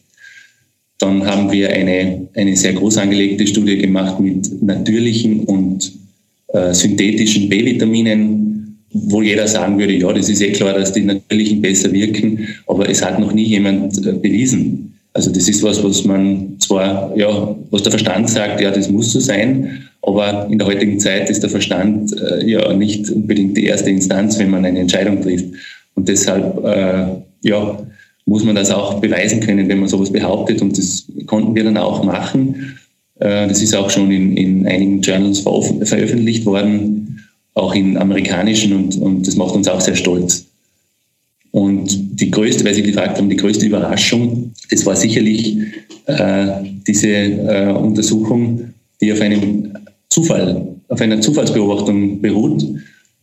Dann 0.99 1.25
haben 1.25 1.51
wir 1.51 1.69
eine, 1.69 2.27
eine 2.33 2.55
sehr 2.55 2.73
groß 2.73 2.97
angelegte 2.97 3.47
Studie 3.47 3.77
gemacht 3.77 4.19
mit 4.19 4.61
natürlichen 4.61 5.41
und 5.41 5.91
äh, 6.47 6.73
synthetischen 6.73 7.49
B-Vitaminen, 7.49 8.42
wo 8.93 9.21
jeder 9.21 9.47
sagen 9.47 9.77
würde, 9.79 9.93
ja, 9.93 10.11
das 10.13 10.29
ist 10.29 10.41
eh 10.41 10.51
klar, 10.51 10.73
dass 10.73 10.93
die 10.93 11.01
natürlichen 11.01 11.61
besser 11.61 11.91
wirken, 11.91 12.47
aber 12.67 12.89
es 12.89 13.03
hat 13.03 13.19
noch 13.19 13.33
nie 13.33 13.43
jemand 13.45 13.97
äh, 14.05 14.13
bewiesen. 14.13 14.93
Also 15.13 15.31
das 15.31 15.47
ist 15.47 15.61
was, 15.61 15.83
was 15.83 16.05
man 16.05 16.55
zwar, 16.59 17.15
ja, 17.15 17.55
was 17.69 17.83
der 17.83 17.91
Verstand 17.91 18.29
sagt, 18.29 18.61
ja, 18.61 18.71
das 18.71 18.89
muss 18.89 19.11
so 19.11 19.19
sein, 19.19 19.83
aber 20.01 20.47
in 20.49 20.57
der 20.57 20.67
heutigen 20.67 20.99
Zeit 20.99 21.29
ist 21.29 21.43
der 21.43 21.49
Verstand 21.49 22.13
äh, 22.19 22.45
ja 22.45 22.73
nicht 22.73 23.09
unbedingt 23.09 23.55
die 23.55 23.65
erste 23.65 23.89
Instanz, 23.89 24.37
wenn 24.39 24.49
man 24.49 24.65
eine 24.65 24.79
Entscheidung 24.79 25.21
trifft. 25.21 25.45
Und 25.95 26.09
deshalb, 26.09 26.63
äh, 26.65 27.05
ja, 27.41 27.79
muss 28.25 28.43
man 28.43 28.55
das 28.55 28.71
auch 28.71 28.99
beweisen 28.99 29.39
können, 29.39 29.67
wenn 29.67 29.79
man 29.79 29.89
sowas 29.89 30.11
behauptet. 30.11 30.61
Und 30.61 30.77
das 30.77 31.05
konnten 31.25 31.55
wir 31.55 31.63
dann 31.63 31.77
auch 31.77 32.03
machen. 32.03 32.77
Äh, 33.19 33.47
das 33.47 33.61
ist 33.61 33.75
auch 33.75 33.89
schon 33.89 34.11
in, 34.11 34.35
in 34.35 34.67
einigen 34.67 35.01
Journals 35.01 35.39
veröffentlicht 35.39 36.45
worden, 36.45 37.02
auch 37.53 37.75
in 37.75 37.97
amerikanischen, 37.97 38.73
und, 38.73 38.97
und 38.97 39.27
das 39.27 39.35
macht 39.35 39.55
uns 39.55 39.67
auch 39.67 39.81
sehr 39.81 39.95
stolz. 39.95 40.45
Und 41.51 42.19
die 42.19 42.31
größte, 42.31 42.65
weil 42.65 42.73
Sie 42.73 42.81
gefragt 42.81 43.17
haben, 43.17 43.29
die 43.29 43.37
größte 43.37 43.65
Überraschung, 43.65 44.53
das 44.71 44.85
war 44.85 44.95
sicherlich 44.95 45.57
äh, 46.07 46.47
diese 46.87 47.07
äh, 47.09 47.71
Untersuchung, 47.71 48.73
die 48.99 49.13
auf 49.13 49.21
einem 49.21 49.71
Zufall, 50.09 50.67
auf 50.87 50.99
einer 50.99 51.21
Zufallsbeobachtung 51.21 52.21
beruht. 52.21 52.65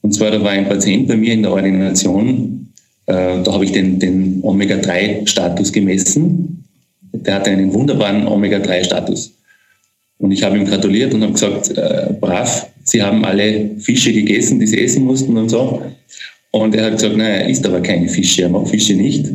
Und 0.02 0.14
zwar, 0.14 0.30
da 0.30 0.40
war 0.42 0.50
ein 0.50 0.68
Patient 0.68 1.08
bei 1.08 1.16
mir 1.16 1.34
in 1.34 1.42
der 1.42 1.52
Ordination, 1.52 2.68
äh, 3.06 3.42
da 3.42 3.52
habe 3.52 3.64
ich 3.64 3.72
den, 3.72 3.98
den 3.98 4.40
Omega-3-Status 4.42 5.72
gemessen. 5.72 6.64
Der 7.12 7.34
hatte 7.34 7.50
einen 7.50 7.74
wunderbaren 7.74 8.28
Omega-3-Status. 8.28 9.32
Und 10.20 10.32
ich 10.32 10.42
habe 10.42 10.56
ihm 10.58 10.66
gratuliert 10.66 11.14
und 11.14 11.22
habe 11.22 11.32
gesagt, 11.32 11.76
äh, 11.76 12.12
brav, 12.20 12.66
Sie 12.84 13.02
haben 13.02 13.24
alle 13.24 13.70
Fische 13.78 14.12
gegessen, 14.12 14.60
die 14.60 14.66
Sie 14.66 14.82
essen 14.82 15.04
mussten 15.04 15.36
und 15.36 15.48
so. 15.48 15.82
Und 16.50 16.74
er 16.74 16.86
hat 16.86 16.92
gesagt, 16.94 17.16
nein, 17.16 17.30
er 17.30 17.48
isst 17.48 17.66
aber 17.66 17.80
keine 17.80 18.08
Fische, 18.08 18.42
er 18.42 18.48
mag 18.48 18.68
Fische 18.68 18.94
nicht. 18.94 19.26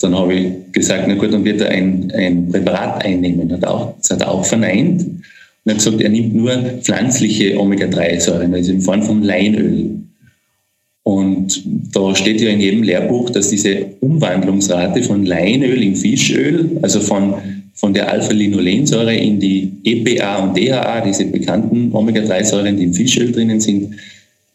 Dann 0.00 0.14
habe 0.14 0.34
ich 0.34 0.72
gesagt, 0.72 1.04
na 1.08 1.14
gut, 1.14 1.32
dann 1.32 1.44
wird 1.44 1.60
er 1.60 1.70
ein, 1.70 2.12
ein 2.14 2.48
Präparat 2.48 3.04
einnehmen. 3.04 3.50
Hat 3.52 3.64
auch, 3.64 3.94
das 3.98 4.10
hat 4.10 4.20
er 4.20 4.30
auch 4.30 4.44
verneint. 4.44 5.02
Und 5.02 5.22
er 5.64 5.74
hat 5.74 5.78
gesagt, 5.78 6.00
er 6.00 6.10
nimmt 6.10 6.34
nur 6.34 6.52
pflanzliche 6.82 7.58
Omega-3-Säuren, 7.58 8.54
also 8.54 8.72
in 8.72 8.80
Form 8.80 9.02
von 9.02 9.22
Leinöl. 9.22 9.90
Und 11.04 11.62
da 11.94 12.14
steht 12.14 12.40
ja 12.42 12.50
in 12.50 12.60
jedem 12.60 12.82
Lehrbuch, 12.82 13.30
dass 13.30 13.48
diese 13.48 13.86
Umwandlungsrate 14.00 15.02
von 15.02 15.24
Leinöl 15.24 15.82
in 15.82 15.96
Fischöl, 15.96 16.78
also 16.82 17.00
von, 17.00 17.34
von 17.78 17.94
der 17.94 18.10
Alpha-Linolensäure 18.10 19.14
in 19.14 19.38
die 19.38 19.72
EPA 19.84 20.38
und 20.38 20.58
DHA, 20.58 21.00
diese 21.02 21.26
bekannten 21.26 21.92
Omega-3-Säuren, 21.92 22.76
die 22.76 22.84
im 22.84 22.92
Fischöl 22.92 23.30
drinnen 23.30 23.60
sind, 23.60 23.94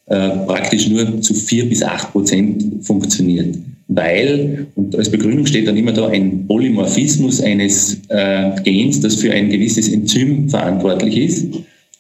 äh, 0.08 0.30
praktisch 0.46 0.90
nur 0.90 1.22
zu 1.22 1.34
vier 1.34 1.70
bis 1.70 1.82
acht 1.84 2.12
Prozent 2.12 2.86
funktioniert. 2.86 3.56
Weil, 3.88 4.68
und 4.76 4.94
als 4.98 5.10
Begründung 5.10 5.46
steht 5.46 5.70
dann 5.70 5.78
immer 5.78 5.94
da 5.94 6.10
ein 6.10 6.46
Polymorphismus 6.48 7.40
eines 7.42 8.02
äh, 8.10 8.52
Gens, 8.62 9.00
das 9.00 9.16
für 9.16 9.32
ein 9.32 9.50
gewisses 9.50 9.88
Enzym 9.88 10.50
verantwortlich 10.50 11.18
ist. 11.18 11.48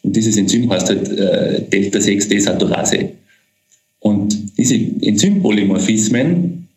Und 0.01 0.13
dieses 0.17 0.35
Enzym 0.35 0.69
heißt 0.69 0.89
halt 0.89 1.07
äh, 1.07 1.61
Delta-6-Desaturase. 1.71 3.11
Und 3.99 4.57
diese 4.57 4.75
Enzympolymorphismen, 4.75 6.67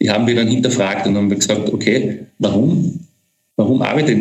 die 0.00 0.08
haben 0.08 0.26
wir 0.26 0.34
dann 0.34 0.48
hinterfragt 0.48 1.06
und 1.06 1.16
haben 1.16 1.28
gesagt, 1.28 1.70
okay, 1.70 2.20
warum, 2.38 3.00
warum 3.60 3.82
arbeitet 3.82 4.18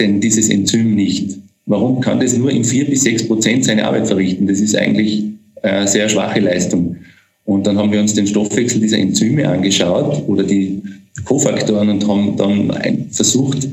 denn 0.00 0.20
dieses 0.20 0.48
Enzym 0.48 0.94
nicht? 0.94 1.38
Warum 1.66 2.00
kann 2.00 2.20
das 2.20 2.36
nur 2.36 2.50
in 2.50 2.64
vier 2.64 2.84
bis 2.84 3.02
sechs 3.02 3.26
Prozent 3.26 3.64
seine 3.64 3.86
Arbeit 3.86 4.08
verrichten? 4.08 4.46
Das 4.46 4.60
ist 4.60 4.76
eigentlich 4.76 5.24
eine 5.62 5.86
sehr 5.86 6.08
schwache 6.08 6.40
Leistung. 6.40 6.96
Und 7.44 7.66
dann 7.66 7.78
haben 7.78 7.92
wir 7.92 8.00
uns 8.00 8.14
den 8.14 8.26
Stoffwechsel 8.26 8.80
dieser 8.80 8.98
Enzyme 8.98 9.48
angeschaut 9.48 10.22
oder 10.26 10.42
die 10.42 10.82
Kofaktoren 11.24 11.88
und 11.88 12.06
haben 12.06 12.36
dann 12.36 13.06
versucht, 13.10 13.68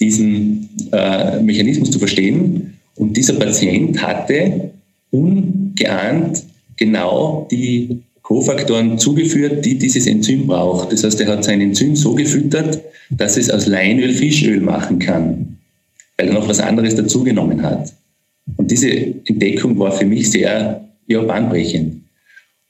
diesen 0.00 0.68
äh, 0.90 1.40
Mechanismus 1.40 1.92
zu 1.92 1.98
verstehen. 2.00 2.74
Und 2.96 3.16
dieser 3.16 3.34
Patient 3.34 4.02
hatte 4.02 4.70
ungeahnt 5.12 6.42
genau 6.76 7.46
die 7.50 8.02
Kofaktoren 8.24 8.98
zugeführt, 8.98 9.64
die 9.66 9.78
dieses 9.78 10.06
Enzym 10.06 10.46
braucht. 10.46 10.90
Das 10.90 11.04
heißt, 11.04 11.20
er 11.20 11.28
hat 11.28 11.44
sein 11.44 11.60
Enzym 11.60 11.94
so 11.94 12.14
gefüttert, 12.14 12.80
dass 13.10 13.36
es 13.36 13.50
aus 13.50 13.66
Leinöl 13.66 14.14
Fischöl 14.14 14.60
machen 14.60 14.98
kann, 14.98 15.58
weil 16.16 16.28
er 16.28 16.34
noch 16.34 16.48
was 16.48 16.58
anderes 16.58 16.94
dazugenommen 16.94 17.62
hat. 17.62 17.92
Und 18.56 18.70
diese 18.70 18.90
Entdeckung 18.90 19.78
war 19.78 19.92
für 19.92 20.06
mich 20.06 20.30
sehr 20.30 20.88
ja, 21.06 21.22
bahnbrechend. 21.22 22.02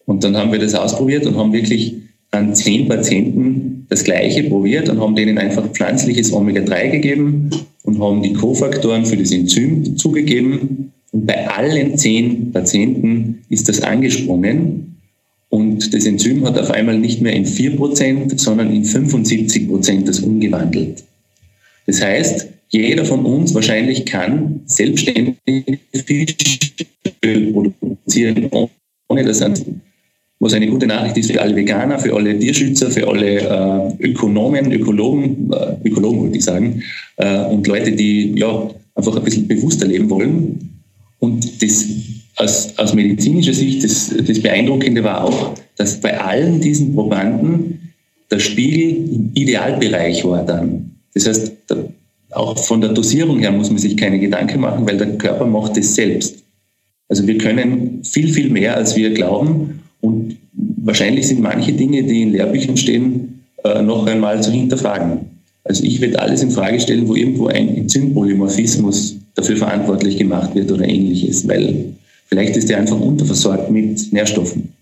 Und 0.07 0.25
dann 0.25 0.37
haben 0.37 0.51
wir 0.51 0.59
das 0.59 0.75
ausprobiert 0.75 1.25
und 1.25 1.37
haben 1.37 1.53
wirklich 1.53 1.95
an 2.33 2.53
zehn 2.53 2.89
Patienten 2.89 3.87
das 3.89 4.03
Gleiche 4.03 4.43
probiert 4.43 4.89
und 4.89 5.01
haben 5.01 5.15
denen 5.15 5.39
einfach 5.39 5.69
pflanzliches 5.69 6.33
Omega-3 6.33 6.91
gegeben 6.91 7.51
und 7.85 8.01
haben 8.01 8.23
die 8.25 8.33
Kofaktoren 8.33 9.07
für 9.07 9.17
das 9.17 9.31
Enzym 9.31 9.97
zugegeben 9.97 10.93
und 11.13 11.27
bei 11.27 11.47
allen 11.49 11.97
zehn 11.97 12.51
Patienten 12.51 13.45
ist 13.51 13.69
das 13.69 13.83
angesprungen 13.83 14.94
und 15.55 15.95
das 15.95 16.05
Enzym 16.05 16.45
hat 16.45 16.59
auf 16.59 16.73
einmal 16.73 16.99
nicht 16.99 17.21
mehr 17.21 17.33
in 17.33 17.47
4%, 17.47 18.41
sondern 18.41 18.75
in 18.75 18.85
75% 18.85 20.05
das 20.05 20.19
umgewandelt. 20.19 21.05
Das 21.87 22.03
heißt, 22.03 22.49
jeder 22.71 23.05
von 23.05 23.25
uns 23.25 23.55
wahrscheinlich 23.55 24.05
kann 24.05 24.63
selbstständig 24.67 25.37
Fischöl 25.95 27.53
produzieren, 27.53 28.51
ohne 29.09 29.25
dass 29.25 29.43
ein 29.43 29.81
was 30.41 30.53
eine 30.55 30.67
gute 30.67 30.89
Nachricht 30.89 31.17
ist 31.19 31.31
für 31.31 31.41
alle 31.41 31.55
Veganer, 31.55 32.01
für 32.01 32.15
alle 32.15 32.37
Tierschützer, 32.37 32.91
für 32.91 33.07
alle 33.07 33.39
äh, 33.39 34.09
Ökonomen, 34.11 34.73
Ökologen, 34.73 35.51
äh, 35.53 35.89
Ökologen 35.89 36.21
wollte 36.21 36.37
ich 36.37 36.45
sagen, 36.45 36.83
äh, 37.17 37.45
und 37.45 37.67
Leute, 37.69 37.93
die 37.93 38.37
ja 38.37 38.69
einfach 38.97 39.17
ein 39.17 39.23
bisschen 39.23 39.47
bewusster 39.47 39.87
leben 39.87 40.11
wollen. 40.11 40.83
Und 41.21 41.63
das 41.63 41.87
aus, 42.37 42.75
aus 42.79 42.95
medizinischer 42.95 43.55
Sicht, 43.55 43.85
das, 43.85 44.15
das 44.27 44.41
Beeindruckende 44.41 45.05
war 45.05 45.25
auch, 45.25 45.55
dass 45.77 46.01
bei 46.01 46.19
allen 46.21 46.61
diesen 46.61 46.95
Probanden 46.95 47.93
der 48.31 48.39
Spiegel 48.39 49.09
im 49.13 49.31
Idealbereich 49.35 50.25
war 50.25 50.45
dann. 50.45 50.91
Das 51.15 51.29
heißt, 51.29 51.53
auch 52.31 52.59
von 52.59 52.81
der 52.81 52.93
Dosierung 52.93 53.39
her 53.39 53.53
muss 53.53 53.71
man 53.71 53.79
sich 53.79 53.97
keine 53.97 54.19
Gedanken 54.19 54.61
machen, 54.61 54.87
weil 54.87 54.99
der 54.99 55.17
Körper 55.17 55.47
macht 55.47 55.77
es 55.77 55.95
selbst. 55.95 56.43
Also 57.09 57.27
wir 57.27 57.39
können 57.39 58.03
viel, 58.03 58.33
viel 58.33 58.51
mehr, 58.51 58.77
als 58.77 58.97
wir 58.97 59.13
glauben. 59.13 59.81
Und 60.01 60.37
wahrscheinlich 60.53 61.29
sind 61.29 61.41
manche 61.41 61.73
Dinge, 61.73 62.03
die 62.03 62.23
in 62.23 62.33
Lehrbüchern 62.33 62.77
stehen, 62.77 63.45
äh, 63.63 63.83
noch 63.83 64.07
einmal 64.07 64.43
zu 64.43 64.51
hinterfragen. 64.51 65.21
Also 65.63 65.85
ich 65.85 66.01
werde 66.01 66.19
alles 66.19 66.43
in 66.43 66.51
Frage 66.51 66.81
stellen, 66.81 67.09
wo 67.09 67.15
irgendwo 67.15 67.47
ein 67.47 67.75
Enzympolymorphismus 67.77 69.17
dafür 69.35 69.57
verantwortlich 69.57 70.19
gemacht 70.19 70.55
wird 70.55 70.71
oder 70.71 70.87
ähnliches, 70.87 71.47
weil 71.49 71.95
vielleicht 72.35 72.57
ist 72.57 72.69
der 72.69 72.79
einfach 72.79 72.99
unterversorgt 72.99 73.71
mit 73.71 74.13
Nährstoffen. 74.13 74.73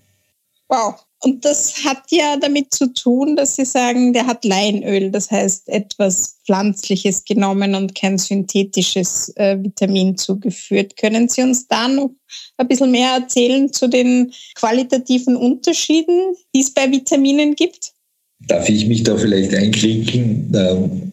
Wow. 0.69 0.95
Und 1.21 1.45
das 1.45 1.85
hat 1.85 2.03
ja 2.11 2.37
damit 2.41 2.73
zu 2.73 2.93
tun, 2.95 3.37
dass 3.37 3.57
Sie 3.57 3.67
sagen, 3.67 4.13
der 4.13 4.27
hat 4.27 4.45
Leinöl, 4.45 5.11
das 5.11 5.31
heißt 5.31 5.69
etwas 5.69 6.39
Pflanzliches 6.47 7.25
genommen 7.25 7.75
und 7.75 7.95
kein 7.95 8.19
synthetisches 8.19 9.33
äh, 9.37 9.57
Vitamin 9.63 10.17
zugeführt. 10.17 10.97
Können 10.97 11.29
Sie 11.29 11.43
uns 11.43 11.69
da 11.69 11.87
noch 11.89 12.11
ein 12.57 12.67
bisschen 12.67 12.91
mehr 12.91 13.11
erzählen 13.11 13.73
zu 13.73 13.87
den 13.87 14.33
qualitativen 14.57 15.37
Unterschieden, 15.37 16.35
die 16.55 16.61
es 16.61 16.71
bei 16.73 16.91
Vitaminen 16.91 17.55
gibt? 17.55 17.93
Darf 18.49 18.69
ich 18.69 18.87
mich 18.87 19.05
da 19.05 19.17
vielleicht 19.17 19.55
einklinken, 19.55 20.53
ähm, 20.57 21.13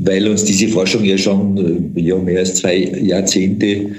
weil 0.00 0.28
uns 0.28 0.44
diese 0.44 0.68
Forschung 0.68 1.04
ja 1.04 1.18
schon 1.18 1.92
äh, 1.96 2.00
ja, 2.00 2.16
mehr 2.16 2.38
als 2.38 2.54
zwei 2.54 2.76
Jahrzehnte 2.76 3.90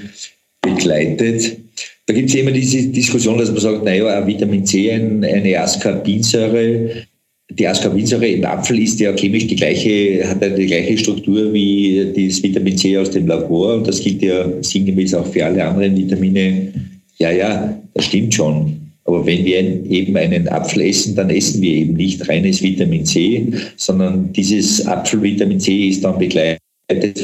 begleitet. 0.61 1.62
Da 2.05 2.13
gibt 2.13 2.29
es 2.29 2.35
immer 2.35 2.51
diese 2.51 2.89
Diskussion, 2.89 3.37
dass 3.37 3.51
man 3.51 3.61
sagt, 3.61 3.85
naja, 3.85 4.25
Vitamin 4.27 4.65
C, 4.65 4.91
eine 4.91 5.59
Ascorbinsäure, 5.59 7.05
die 7.49 7.67
Ascorbinsäure 7.67 8.27
im 8.27 8.43
Apfel 8.43 8.79
ist 8.79 8.99
ja 8.99 9.13
chemisch 9.15 9.47
die 9.47 9.55
gleiche, 9.55 10.27
hat 10.27 10.41
ja 10.41 10.49
die 10.49 10.65
gleiche 10.65 10.97
Struktur 10.97 11.53
wie 11.53 12.11
das 12.15 12.43
Vitamin 12.43 12.77
C 12.77 12.97
aus 12.97 13.11
dem 13.11 13.27
Labor 13.27 13.75
und 13.75 13.87
das 13.87 14.01
gilt 14.01 14.21
ja 14.21 14.45
sinngemäß 14.61 15.13
auch 15.13 15.27
für 15.27 15.45
alle 15.45 15.63
anderen 15.63 15.95
Vitamine. 15.95 16.73
Ja, 17.19 17.31
ja, 17.31 17.81
das 17.93 18.05
stimmt 18.05 18.33
schon. 18.33 18.81
Aber 19.05 19.25
wenn 19.25 19.45
wir 19.45 19.59
eben 19.89 20.15
einen 20.17 20.47
Apfel 20.47 20.81
essen, 20.81 21.15
dann 21.15 21.29
essen 21.29 21.61
wir 21.61 21.73
eben 21.73 21.93
nicht 21.93 22.27
reines 22.27 22.61
Vitamin 22.61 23.05
C, 23.05 23.47
sondern 23.75 24.31
dieses 24.33 24.85
Apfelvitamin 24.85 25.59
C 25.59 25.89
ist 25.89 26.03
dann 26.03 26.17
begleitet 26.17 26.62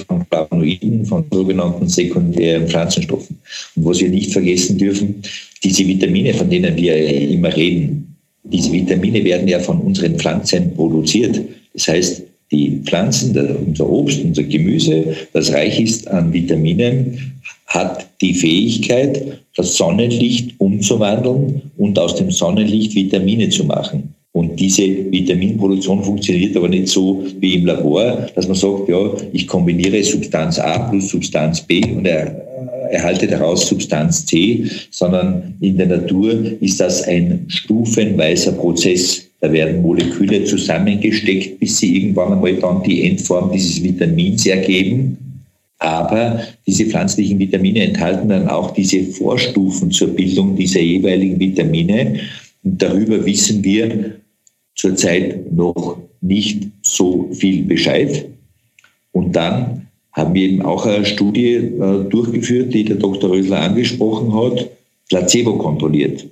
von 0.07 0.25
Flavonoiden, 0.25 1.05
von 1.05 1.25
sogenannten 1.31 1.87
sekundären 1.87 2.67
Pflanzenstoffen. 2.67 3.37
Und 3.75 3.85
was 3.85 3.99
wir 3.99 4.09
nicht 4.09 4.31
vergessen 4.31 4.77
dürfen, 4.77 5.21
diese 5.63 5.85
Vitamine, 5.85 6.33
von 6.33 6.49
denen 6.49 6.75
wir 6.75 6.95
immer 6.95 7.55
reden, 7.55 8.15
diese 8.43 8.71
Vitamine 8.71 9.23
werden 9.23 9.47
ja 9.47 9.59
von 9.59 9.79
unseren 9.81 10.17
Pflanzen 10.17 10.73
produziert. 10.73 11.39
Das 11.73 11.87
heißt, 11.87 12.23
die 12.51 12.81
Pflanzen, 12.83 13.37
unser 13.67 13.87
Obst, 13.87 14.23
unser 14.23 14.43
Gemüse, 14.43 15.15
das 15.33 15.51
reich 15.51 15.79
ist 15.79 16.07
an 16.07 16.33
Vitaminen, 16.33 17.41
hat 17.67 18.07
die 18.21 18.33
Fähigkeit, 18.33 19.39
das 19.55 19.75
Sonnenlicht 19.75 20.59
umzuwandeln 20.59 21.61
und 21.77 21.99
aus 21.99 22.15
dem 22.15 22.31
Sonnenlicht 22.31 22.95
Vitamine 22.95 23.49
zu 23.49 23.65
machen. 23.65 24.15
Und 24.31 24.59
diese 24.59 24.83
Vitaminproduktion 24.83 26.03
funktioniert 26.03 26.55
aber 26.55 26.69
nicht 26.69 26.87
so 26.87 27.23
wie 27.39 27.55
im 27.55 27.65
Labor, 27.65 28.27
dass 28.35 28.47
man 28.47 28.55
sagt, 28.55 28.87
ja, 28.87 29.11
ich 29.33 29.47
kombiniere 29.47 30.03
Substanz 30.03 30.59
A 30.59 30.89
plus 30.89 31.09
Substanz 31.09 31.61
B 31.61 31.83
und 31.83 32.05
er, 32.05 32.45
erhalte 32.91 33.27
daraus 33.27 33.67
Substanz 33.67 34.25
C, 34.25 34.65
sondern 34.91 35.55
in 35.61 35.77
der 35.77 35.87
Natur 35.87 36.33
ist 36.61 36.79
das 36.79 37.03
ein 37.03 37.45
stufenweiser 37.47 38.53
Prozess. 38.53 39.25
Da 39.41 39.51
werden 39.51 39.81
Moleküle 39.81 40.43
zusammengesteckt, 40.43 41.59
bis 41.59 41.79
sie 41.79 41.97
irgendwann 41.97 42.33
einmal 42.33 42.55
dann 42.55 42.83
die 42.83 43.05
Endform 43.05 43.51
dieses 43.51 43.81
Vitamins 43.81 44.45
ergeben. 44.45 45.17
Aber 45.79 46.41
diese 46.67 46.85
pflanzlichen 46.85 47.39
Vitamine 47.39 47.85
enthalten 47.85 48.27
dann 48.27 48.49
auch 48.49 48.71
diese 48.71 49.01
Vorstufen 49.03 49.91
zur 49.91 50.09
Bildung 50.09 50.57
dieser 50.57 50.81
jeweiligen 50.81 51.39
Vitamine. 51.39 52.19
Darüber 52.63 53.25
wissen 53.25 53.63
wir 53.63 54.15
zurzeit 54.75 55.51
noch 55.51 55.97
nicht 56.21 56.67
so 56.81 57.29
viel 57.31 57.63
Bescheid. 57.63 58.25
Und 59.11 59.35
dann 59.35 59.87
haben 60.11 60.33
wir 60.33 60.49
eben 60.49 60.61
auch 60.61 60.85
eine 60.85 61.05
Studie 61.05 61.53
äh, 61.53 62.03
durchgeführt, 62.09 62.73
die 62.73 62.83
der 62.83 62.97
Dr. 62.97 63.29
Rösler 63.29 63.61
angesprochen 63.61 64.33
hat, 64.33 64.69
placebo 65.07 65.57
kontrolliert, 65.57 66.25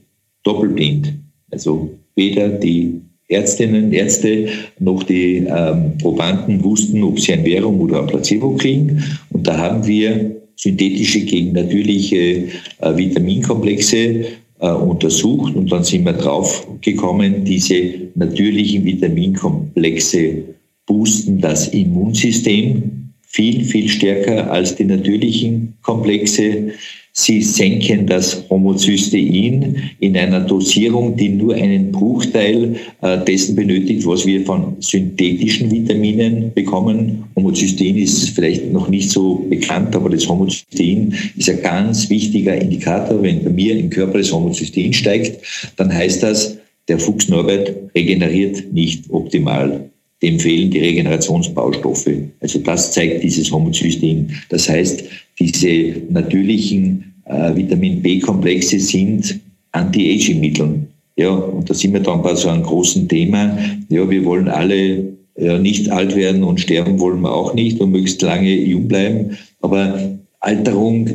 doppelblind. 0.44 1.14
Also 1.52 1.92
weder 2.16 2.50
die 2.50 3.02
Ärztinnen, 3.30 3.92
Ärzte 3.92 4.48
noch 4.80 5.04
die 5.04 5.46
ähm, 5.48 5.98
Probanden 5.98 6.64
wussten, 6.64 7.04
ob 7.04 7.20
sie 7.20 7.34
ein 7.34 7.46
Verum 7.46 7.80
oder 7.82 8.02
ein 8.02 8.08
Placebo 8.08 8.52
kriegen. 8.52 9.04
Und 9.32 9.46
da 9.46 9.58
haben 9.58 9.86
wir 9.86 10.38
synthetische 10.56 11.22
gegen 11.22 11.54
natürliche 11.54 12.48
äh, 12.80 12.98
Vitaminkomplexe 12.98 14.26
äh, 14.60 14.70
untersucht 14.70 15.56
und 15.56 15.72
dann 15.72 15.84
sind 15.84 16.06
wir 16.06 16.14
drauf 16.14 16.68
gekommen, 16.82 17.46
diese 17.46 18.10
natürlichen 18.16 18.86
Vitaminkomplexe 18.86 20.44
boosten 20.86 21.40
das 21.40 21.68
Immunsystem 21.68 23.12
viel, 23.22 23.64
viel 23.66 23.90
stärker 23.90 24.50
als 24.52 24.76
die 24.76 24.86
natürlichen 24.86 25.78
Komplexe. 25.82 26.72
Sie 27.20 27.42
senken 27.42 28.06
das 28.06 28.44
Homozystein 28.48 29.76
in 30.00 30.16
einer 30.16 30.40
Dosierung, 30.42 31.18
die 31.18 31.30
nur 31.30 31.56
einen 31.56 31.92
Bruchteil 31.92 32.76
äh, 33.02 33.18
dessen 33.26 33.56
benötigt, 33.56 34.06
was 34.06 34.24
wir 34.28 34.46
von 34.46 34.76
synthetischen 34.82 35.72
Vitaminen 35.72 36.54
bekommen. 36.54 37.24
Homozystein 37.36 37.98
ist 37.98 38.30
vielleicht 38.30 38.72
noch 38.72 38.88
nicht 38.88 39.10
so 39.10 39.44
bekannt, 39.50 39.96
aber 39.96 40.12
das 40.12 40.30
Homozystein 40.30 41.16
ist 41.36 41.50
ein 41.50 41.64
ganz 41.64 42.08
wichtiger 42.12 42.56
Indikator. 42.56 43.24
Wenn 43.24 43.44
bei 43.44 43.50
mir 43.50 43.76
im 43.76 43.90
Körper 43.90 44.20
das 44.20 44.32
Homozystein 44.32 44.94
steigt, 44.94 45.44
dann 45.76 45.92
heißt 45.92 46.22
das, 46.22 46.60
der 46.88 47.00
Fuchs 47.00 47.30
Norbert 47.30 47.74
regeneriert 47.96 48.72
nicht 48.72 49.06
optimal 49.10 49.90
dem 50.22 50.40
fehlen 50.40 50.72
die 50.72 50.80
Regenerationsbaustoffe. 50.80 52.10
Also 52.40 52.60
das 52.60 52.92
zeigt 52.92 53.24
dieses 53.24 53.52
Homozystein. 53.52 54.36
Das 54.50 54.68
heißt, 54.68 55.04
diese 55.40 56.02
natürlichen 56.10 57.14
äh, 57.26 57.56
Vitamin 57.56 58.02
B-Komplexe 58.02 58.80
sind 58.80 59.40
Anti-Aging-Mittel. 59.72 60.88
Ja, 61.16 61.32
und 61.32 61.70
da 61.70 61.74
sind 61.74 61.94
wir 61.94 62.00
dann 62.00 62.22
bei 62.22 62.36
so 62.36 62.50
einem 62.50 62.64
großen 62.64 63.08
Thema. 63.08 63.58
Ja, 63.90 64.10
wir 64.10 64.24
wollen 64.26 64.48
alle 64.48 65.04
ja, 65.38 65.58
nicht 65.58 65.90
alt 65.90 66.16
werden 66.16 66.44
und 66.44 66.60
sterben 66.60 67.00
wollen 67.00 67.22
wir 67.22 67.34
auch 67.34 67.54
nicht 67.54 67.80
und 67.80 67.92
möglichst 67.92 68.22
lange 68.22 68.54
jung 68.54 68.88
bleiben. 68.88 69.38
Aber 69.62 70.18
Alterung 70.40 71.10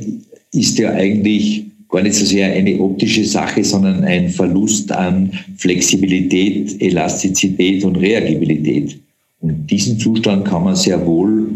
ist 0.53 0.79
ja 0.79 0.91
eigentlich 0.91 1.65
gar 1.89 2.03
nicht 2.03 2.15
so 2.15 2.25
sehr 2.25 2.53
eine 2.53 2.81
optische 2.81 3.25
Sache, 3.25 3.63
sondern 3.63 4.05
ein 4.05 4.29
Verlust 4.29 4.91
an 4.93 5.31
Flexibilität, 5.57 6.81
Elastizität 6.81 7.85
und 7.85 7.97
Reagibilität. 7.97 8.99
Und 9.41 9.67
diesen 9.67 9.99
Zustand 9.99 10.45
kann 10.47 10.65
man 10.65 10.77
sehr 10.77 11.05
wohl 11.05 11.49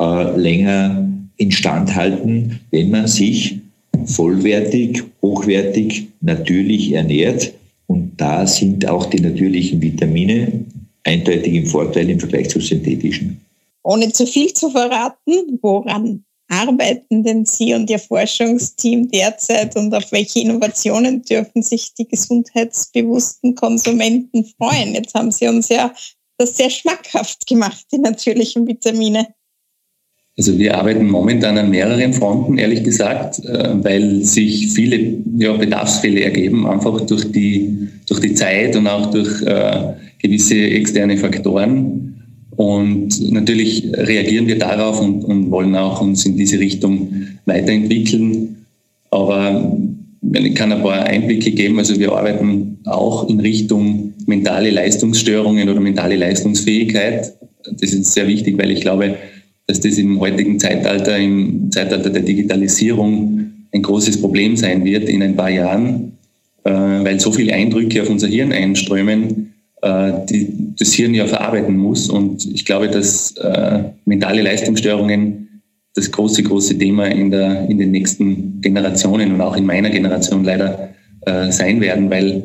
äh, 0.00 0.36
länger 0.36 1.03
instand 1.36 1.94
halten, 1.94 2.60
wenn 2.70 2.90
man 2.90 3.06
sich 3.06 3.58
vollwertig, 4.06 5.02
hochwertig, 5.22 6.08
natürlich 6.20 6.92
ernährt. 6.92 7.52
Und 7.86 8.12
da 8.16 8.46
sind 8.46 8.86
auch 8.88 9.06
die 9.06 9.20
natürlichen 9.20 9.80
Vitamine 9.80 10.64
eindeutig 11.04 11.54
im 11.54 11.66
Vorteil 11.66 12.08
im 12.10 12.18
Vergleich 12.18 12.48
zu 12.48 12.60
synthetischen. 12.60 13.40
Ohne 13.82 14.10
zu 14.12 14.26
viel 14.26 14.52
zu 14.52 14.70
verraten, 14.70 15.58
woran 15.60 16.24
arbeiten 16.48 17.22
denn 17.22 17.44
Sie 17.44 17.74
und 17.74 17.90
Ihr 17.90 17.98
Forschungsteam 17.98 19.10
derzeit 19.10 19.76
und 19.76 19.94
auf 19.94 20.10
welche 20.12 20.40
Innovationen 20.40 21.22
dürfen 21.22 21.62
sich 21.62 21.92
die 21.94 22.08
gesundheitsbewussten 22.08 23.54
Konsumenten 23.54 24.44
freuen? 24.44 24.94
Jetzt 24.94 25.14
haben 25.14 25.30
Sie 25.30 25.48
uns 25.48 25.68
ja 25.68 25.92
das 26.38 26.56
sehr 26.56 26.70
schmackhaft 26.70 27.46
gemacht, 27.46 27.86
die 27.92 27.98
natürlichen 27.98 28.66
Vitamine. 28.66 29.34
Also 30.36 30.58
wir 30.58 30.76
arbeiten 30.76 31.08
momentan 31.08 31.56
an 31.58 31.70
mehreren 31.70 32.12
Fronten, 32.12 32.58
ehrlich 32.58 32.82
gesagt, 32.82 33.44
äh, 33.44 33.84
weil 33.84 34.22
sich 34.22 34.72
viele 34.72 35.18
ja, 35.38 35.52
Bedarfsfälle 35.52 36.22
ergeben, 36.22 36.66
einfach 36.66 37.00
durch 37.02 37.30
die, 37.30 37.88
durch 38.08 38.20
die 38.20 38.34
Zeit 38.34 38.74
und 38.74 38.88
auch 38.88 39.12
durch 39.12 39.42
äh, 39.42 39.94
gewisse 40.20 40.56
externe 40.56 41.16
Faktoren. 41.18 42.14
Und 42.56 43.30
natürlich 43.32 43.84
reagieren 43.92 44.46
wir 44.48 44.58
darauf 44.58 45.00
und, 45.00 45.24
und 45.24 45.50
wollen 45.50 45.74
auch 45.76 46.00
uns 46.00 46.26
in 46.26 46.36
diese 46.36 46.58
Richtung 46.58 47.12
weiterentwickeln. 47.46 48.66
Aber 49.10 49.76
ich 50.32 50.54
kann 50.54 50.72
ein 50.72 50.82
paar 50.82 51.04
Einblicke 51.04 51.52
geben. 51.52 51.78
Also 51.78 51.98
wir 51.98 52.12
arbeiten 52.12 52.78
auch 52.86 53.28
in 53.28 53.38
Richtung 53.38 54.14
mentale 54.26 54.70
Leistungsstörungen 54.70 55.68
oder 55.68 55.80
mentale 55.80 56.16
Leistungsfähigkeit. 56.16 57.34
Das 57.80 57.92
ist 57.92 58.12
sehr 58.12 58.26
wichtig, 58.26 58.58
weil 58.58 58.70
ich 58.70 58.80
glaube, 58.80 59.16
dass 59.66 59.80
das 59.80 59.98
im 59.98 60.20
heutigen 60.20 60.58
Zeitalter, 60.58 61.18
im 61.18 61.70
Zeitalter 61.70 62.10
der 62.10 62.22
Digitalisierung 62.22 63.50
ein 63.72 63.82
großes 63.82 64.20
Problem 64.20 64.56
sein 64.56 64.84
wird 64.84 65.08
in 65.08 65.22
ein 65.22 65.36
paar 65.36 65.50
Jahren, 65.50 66.12
äh, 66.64 66.70
weil 66.70 67.18
so 67.18 67.32
viele 67.32 67.52
Eindrücke 67.52 68.02
auf 68.02 68.10
unser 68.10 68.28
Hirn 68.28 68.52
einströmen, 68.52 69.54
äh, 69.82 70.12
die 70.30 70.74
das 70.78 70.92
Hirn 70.92 71.14
ja 71.14 71.26
verarbeiten 71.26 71.76
muss. 71.76 72.08
Und 72.08 72.46
ich 72.46 72.64
glaube, 72.64 72.88
dass 72.88 73.32
äh, 73.36 73.84
mentale 74.04 74.42
Leistungsstörungen 74.42 75.62
das 75.94 76.10
große, 76.10 76.42
große 76.42 76.76
Thema 76.76 77.06
in, 77.06 77.30
der, 77.30 77.68
in 77.68 77.78
den 77.78 77.90
nächsten 77.90 78.60
Generationen 78.60 79.32
und 79.32 79.40
auch 79.40 79.56
in 79.56 79.64
meiner 79.64 79.90
Generation 79.90 80.44
leider 80.44 80.90
sein 81.48 81.80
werden, 81.80 82.10
weil 82.10 82.42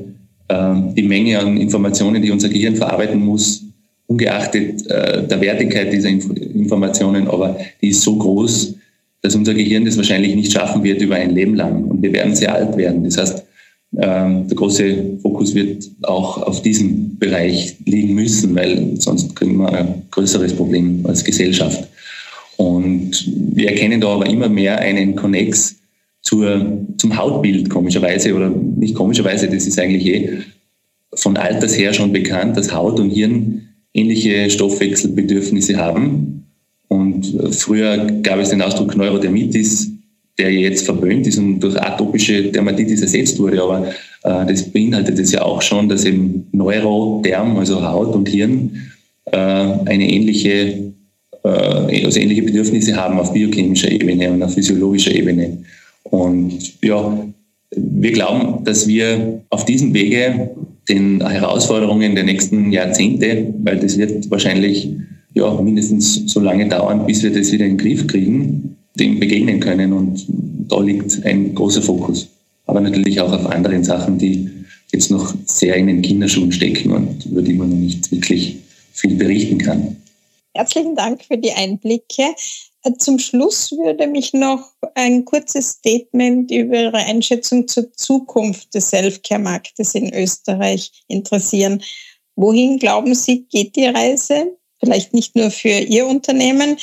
die 0.95 1.03
Menge 1.03 1.39
an 1.39 1.57
Informationen, 1.57 2.21
die 2.21 2.31
unser 2.31 2.47
Gehirn 2.47 2.77
verarbeiten 2.77 3.19
muss, 3.19 3.68
ungeachtet 4.09 4.87
äh, 4.87 5.25
der 5.25 5.39
Wertigkeit 5.39 5.93
dieser 5.93 6.09
Inf 6.09 6.29
Informationen, 6.31 7.27
aber 7.27 7.57
die 7.81 7.89
ist 7.89 8.01
so 8.01 8.17
groß, 8.17 8.75
dass 9.21 9.35
unser 9.35 9.53
Gehirn 9.53 9.85
das 9.85 9.97
wahrscheinlich 9.97 10.35
nicht 10.35 10.51
schaffen 10.51 10.83
wird 10.83 11.01
über 11.01 11.15
ein 11.15 11.35
Leben 11.35 11.55
lang. 11.55 11.85
Und 11.85 12.01
wir 12.01 12.11
werden 12.11 12.35
sehr 12.35 12.53
alt 12.53 12.75
werden. 12.75 13.03
Das 13.03 13.17
heißt, 13.17 13.43
ähm, 13.97 14.47
der 14.47 14.55
große 14.55 15.19
Fokus 15.21 15.53
wird 15.53 15.89
auch 16.03 16.41
auf 16.41 16.61
diesem 16.61 17.17
Bereich 17.19 17.77
liegen 17.85 18.15
müssen, 18.15 18.55
weil 18.55 18.95
sonst 18.99 19.35
kriegen 19.35 19.57
wir 19.57 19.71
ein 19.71 20.03
größeres 20.11 20.53
Problem 20.53 21.05
als 21.05 21.23
Gesellschaft. 21.23 21.87
Und 22.57 23.11
wir 23.53 23.69
erkennen 23.69 24.01
da 24.01 24.07
aber 24.07 24.27
immer 24.27 24.49
mehr 24.49 24.79
einen 24.79 25.15
Connex 25.15 25.75
zur, 26.21 26.79
zum 26.97 27.17
Hautbild, 27.17 27.69
komischerweise, 27.69 28.33
oder 28.33 28.49
nicht 28.49 28.95
komischerweise, 28.95 29.47
das 29.47 29.67
ist 29.67 29.79
eigentlich 29.79 30.05
eh 30.05 30.39
von 31.13 31.37
Alters 31.37 31.77
her 31.77 31.93
schon 31.93 32.11
bekannt, 32.11 32.57
dass 32.57 32.73
Haut 32.73 32.99
und 32.99 33.09
Hirn 33.09 33.68
ähnliche 33.93 34.49
Stoffwechselbedürfnisse 34.49 35.77
haben. 35.77 36.45
Und 36.87 37.35
früher 37.51 38.07
gab 38.23 38.39
es 38.39 38.49
den 38.49 38.61
Ausdruck 38.61 38.95
Neurodermitis, 38.95 39.91
der 40.37 40.51
jetzt 40.51 40.85
verböhnt 40.85 41.27
ist 41.27 41.37
und 41.37 41.59
durch 41.59 41.79
atopische 41.79 42.43
Dermatitis 42.43 43.01
ersetzt 43.01 43.37
wurde. 43.39 43.61
Aber 43.61 43.87
äh, 44.23 44.45
das 44.47 44.63
beinhaltet 44.71 45.19
es 45.19 45.31
ja 45.31 45.41
auch 45.41 45.61
schon, 45.61 45.89
dass 45.89 46.05
eben 46.05 46.47
Neuroderm, 46.51 47.57
also 47.57 47.85
Haut 47.85 48.15
und 48.15 48.29
Hirn, 48.29 48.91
äh, 49.25 49.37
eine 49.37 50.09
ähnliche 50.09 50.93
äh, 51.43 52.05
also 52.05 52.19
ähnliche 52.19 52.43
Bedürfnisse 52.43 52.95
haben 52.95 53.19
auf 53.19 53.33
biochemischer 53.33 53.91
Ebene 53.91 54.31
und 54.31 54.43
auf 54.43 54.53
physiologischer 54.53 55.13
Ebene. 55.13 55.59
Und 56.03 56.81
ja, 56.83 57.25
wir 57.75 58.11
glauben, 58.11 58.63
dass 58.63 58.87
wir 58.87 59.41
auf 59.49 59.65
diesem 59.65 59.93
Wege 59.93 60.49
den 60.89 61.25
Herausforderungen 61.25 62.15
der 62.15 62.23
nächsten 62.23 62.71
Jahrzehnte, 62.71 63.53
weil 63.63 63.79
das 63.79 63.97
wird 63.97 64.29
wahrscheinlich 64.31 64.89
ja, 65.33 65.61
mindestens 65.61 66.31
so 66.31 66.39
lange 66.39 66.67
dauern, 66.67 67.05
bis 67.05 67.23
wir 67.23 67.31
das 67.31 67.51
wieder 67.51 67.65
in 67.65 67.77
den 67.77 67.85
Griff 67.85 68.07
kriegen, 68.07 68.77
dem 68.95 69.19
begegnen 69.19 69.59
können. 69.59 69.93
Und 69.93 70.25
da 70.67 70.81
liegt 70.81 71.23
ein 71.25 71.53
großer 71.53 71.81
Fokus. 71.81 72.27
Aber 72.65 72.81
natürlich 72.81 73.21
auch 73.21 73.31
auf 73.31 73.45
anderen 73.45 73.83
Sachen, 73.83 74.17
die 74.17 74.49
jetzt 74.91 75.11
noch 75.11 75.33
sehr 75.45 75.75
in 75.75 75.87
den 75.87 76.01
Kinderschuhen 76.01 76.51
stecken 76.51 76.91
und 76.91 77.25
über 77.25 77.41
die 77.41 77.53
man 77.53 77.69
noch 77.69 77.77
nicht 77.77 78.11
wirklich 78.11 78.57
viel 78.91 79.15
berichten 79.15 79.59
kann. 79.59 79.95
Herzlichen 80.53 80.95
Dank 80.95 81.23
für 81.23 81.37
die 81.37 81.51
Einblicke. 81.51 82.23
Äh, 82.83 82.93
zum 82.97 83.19
Schluss 83.19 83.71
würde 83.71 84.07
mich 84.07 84.33
noch 84.33 84.71
ein 84.95 85.25
kurzes 85.25 85.71
Statement 85.71 86.51
über 86.51 86.81
Ihre 86.81 86.97
Einschätzung 86.97 87.67
zur 87.67 87.91
Zukunft 87.93 88.73
des 88.73 88.89
Selfcare-Marktes 88.89 89.95
in 89.95 90.13
Österreich 90.13 90.91
interessieren. 91.07 91.81
Wohin 92.35 92.79
glauben 92.79 93.15
Sie, 93.15 93.45
geht 93.45 93.75
die 93.75 93.85
Reise? 93.85 94.55
Vielleicht 94.79 95.13
nicht 95.13 95.35
nur 95.35 95.51
für 95.51 95.67
Ihr 95.67 96.07
Unternehmen. 96.07 96.77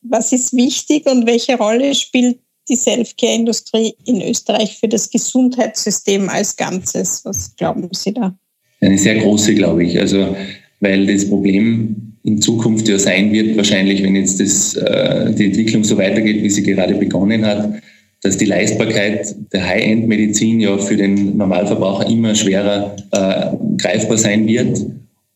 Was 0.00 0.32
ist 0.32 0.54
wichtig 0.54 1.06
und 1.06 1.26
welche 1.26 1.58
Rolle 1.58 1.94
spielt 1.94 2.38
die 2.68 2.76
Selfcare-Industrie 2.76 3.94
in 4.06 4.22
Österreich 4.22 4.78
für 4.78 4.88
das 4.88 5.10
Gesundheitssystem 5.10 6.28
als 6.28 6.56
Ganzes? 6.56 7.24
Was 7.24 7.54
glauben 7.56 7.88
Sie 7.92 8.14
da? 8.14 8.38
Eine 8.80 8.98
sehr 8.98 9.16
große, 9.16 9.54
glaube 9.54 9.84
ich. 9.84 9.98
Also, 9.98 10.34
weil 10.80 11.06
das 11.06 11.28
Problem 11.28 12.05
in 12.26 12.42
Zukunft 12.42 12.88
ja 12.88 12.98
sein 12.98 13.32
wird, 13.32 13.56
wahrscheinlich, 13.56 14.02
wenn 14.02 14.16
jetzt 14.16 14.40
das, 14.40 14.74
äh, 14.74 15.32
die 15.32 15.46
Entwicklung 15.46 15.84
so 15.84 15.96
weitergeht, 15.96 16.42
wie 16.42 16.50
sie 16.50 16.64
gerade 16.64 16.94
begonnen 16.96 17.46
hat, 17.46 17.74
dass 18.22 18.36
die 18.36 18.46
Leistbarkeit 18.46 19.32
der 19.52 19.64
High-End-Medizin 19.64 20.58
ja 20.58 20.76
für 20.76 20.96
den 20.96 21.36
Normalverbraucher 21.36 22.08
immer 22.10 22.34
schwerer 22.34 22.96
äh, 23.12 23.56
greifbar 23.80 24.18
sein 24.18 24.48
wird 24.48 24.84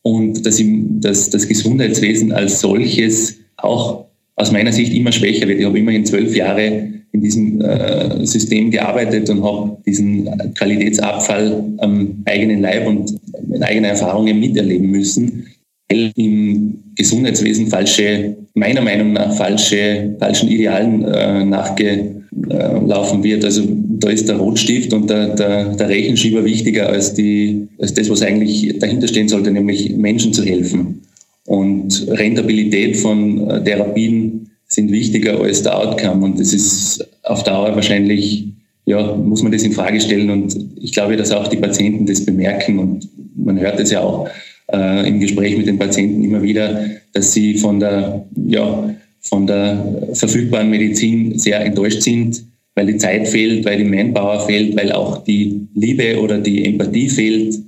und 0.02 0.44
dass, 0.44 0.58
ihm, 0.58 1.00
dass 1.00 1.30
das 1.30 1.46
Gesundheitswesen 1.46 2.32
als 2.32 2.60
solches 2.60 3.38
auch 3.56 4.06
aus 4.34 4.50
meiner 4.50 4.72
Sicht 4.72 4.92
immer 4.92 5.12
schwächer 5.12 5.46
wird. 5.46 5.60
Ich 5.60 5.66
habe 5.66 5.78
immerhin 5.78 6.04
zwölf 6.04 6.34
Jahre 6.34 6.88
in 7.12 7.20
diesem 7.20 7.60
äh, 7.60 8.26
System 8.26 8.72
gearbeitet 8.72 9.30
und 9.30 9.44
habe 9.44 9.76
diesen 9.86 10.28
Qualitätsabfall 10.54 11.62
am 11.78 12.22
eigenen 12.24 12.62
Leib 12.62 12.88
und 12.88 13.14
in 13.54 13.62
eigenen 13.62 13.90
Erfahrungen 13.90 14.40
miterleben 14.40 14.90
müssen 14.90 15.46
im 15.90 16.78
Gesundheitswesen 16.94 17.66
falsche, 17.66 18.36
meiner 18.54 18.80
Meinung 18.80 19.12
nach 19.12 19.34
falsche, 19.34 20.16
falschen 20.18 20.48
Idealen 20.48 21.04
äh, 21.04 21.44
nachgelaufen 21.44 23.22
wird. 23.22 23.44
Also 23.44 23.62
da 23.98 24.10
ist 24.10 24.28
der 24.28 24.36
Rotstift 24.36 24.92
und 24.92 25.10
der, 25.10 25.34
der, 25.34 25.74
der 25.74 25.88
Rechenschieber 25.88 26.44
wichtiger 26.44 26.88
als, 26.88 27.14
die, 27.14 27.68
als 27.78 27.94
das, 27.94 28.08
was 28.08 28.22
eigentlich 28.22 28.78
dahinter 28.78 29.08
stehen 29.08 29.28
sollte, 29.28 29.50
nämlich 29.50 29.96
Menschen 29.96 30.32
zu 30.32 30.44
helfen. 30.44 31.02
Und 31.46 32.06
Rentabilität 32.08 32.96
von 32.96 33.50
äh, 33.50 33.64
Therapien 33.64 34.50
sind 34.68 34.92
wichtiger 34.92 35.40
als 35.40 35.62
der 35.62 35.76
Outcome. 35.76 36.24
Und 36.24 36.38
das 36.38 36.52
ist 36.52 37.04
auf 37.24 37.42
Dauer 37.42 37.74
wahrscheinlich, 37.74 38.46
ja, 38.86 39.16
muss 39.16 39.42
man 39.42 39.50
das 39.50 39.64
in 39.64 39.72
Frage 39.72 40.00
stellen. 40.00 40.30
Und 40.30 40.56
ich 40.80 40.92
glaube, 40.92 41.16
dass 41.16 41.32
auch 41.32 41.48
die 41.48 41.56
Patienten 41.56 42.06
das 42.06 42.24
bemerken. 42.24 42.78
Und 42.78 43.08
man 43.34 43.58
hört 43.58 43.80
es 43.80 43.90
ja 43.90 44.00
auch 44.00 44.28
äh, 44.72 45.08
im 45.08 45.20
Gespräch 45.20 45.56
mit 45.56 45.66
den 45.66 45.78
Patienten 45.78 46.22
immer 46.22 46.42
wieder, 46.42 46.84
dass 47.12 47.32
sie 47.32 47.54
von 47.54 47.80
der, 47.80 48.26
ja, 48.46 48.94
von 49.20 49.46
der 49.46 50.08
verfügbaren 50.14 50.70
Medizin 50.70 51.38
sehr 51.38 51.60
enttäuscht 51.64 52.02
sind, 52.02 52.44
weil 52.74 52.86
die 52.86 52.96
Zeit 52.96 53.28
fehlt, 53.28 53.64
weil 53.64 53.78
die 53.78 53.84
Manpower 53.84 54.46
fehlt, 54.46 54.76
weil 54.76 54.92
auch 54.92 55.24
die 55.24 55.66
Liebe 55.74 56.20
oder 56.20 56.38
die 56.38 56.64
Empathie 56.64 57.08
fehlt. 57.08 57.58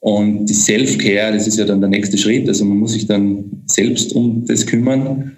Und 0.00 0.46
die 0.46 0.54
Self-Care, 0.54 1.32
das 1.32 1.46
ist 1.46 1.58
ja 1.58 1.64
dann 1.64 1.80
der 1.80 1.90
nächste 1.90 2.16
Schritt. 2.16 2.48
Also 2.48 2.64
man 2.64 2.78
muss 2.78 2.92
sich 2.92 3.06
dann 3.06 3.44
selbst 3.66 4.14
um 4.14 4.44
das 4.46 4.66
kümmern. 4.66 5.36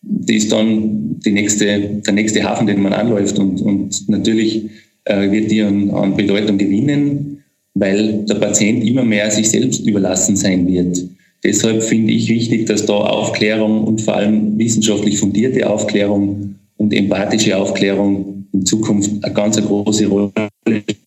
Die 0.00 0.36
ist 0.36 0.52
dann 0.52 1.18
die 1.24 1.32
nächste, 1.32 2.00
der 2.06 2.14
nächste 2.14 2.42
Hafen, 2.44 2.66
den 2.66 2.82
man 2.82 2.92
anläuft. 2.92 3.38
Und, 3.38 3.60
und 3.60 4.08
natürlich 4.08 4.70
äh, 5.04 5.30
wird 5.30 5.50
die 5.50 5.62
an, 5.62 5.90
an 5.90 6.16
Bedeutung 6.16 6.56
gewinnen 6.56 7.35
weil 7.78 8.24
der 8.24 8.36
Patient 8.36 8.82
immer 8.84 9.04
mehr 9.04 9.30
sich 9.30 9.50
selbst 9.50 9.86
überlassen 9.86 10.36
sein 10.36 10.66
wird. 10.66 11.04
Deshalb 11.44 11.82
finde 11.82 12.12
ich 12.12 12.28
wichtig, 12.28 12.66
dass 12.66 12.86
da 12.86 12.94
Aufklärung 12.94 13.84
und 13.84 14.00
vor 14.00 14.16
allem 14.16 14.58
wissenschaftlich 14.58 15.18
fundierte 15.18 15.68
Aufklärung 15.68 16.56
und 16.78 16.92
empathische 16.92 17.56
Aufklärung 17.56 18.46
in 18.52 18.64
Zukunft 18.64 19.10
eine 19.22 19.34
ganz 19.34 19.60
große 19.60 20.06
Rolle 20.06 20.32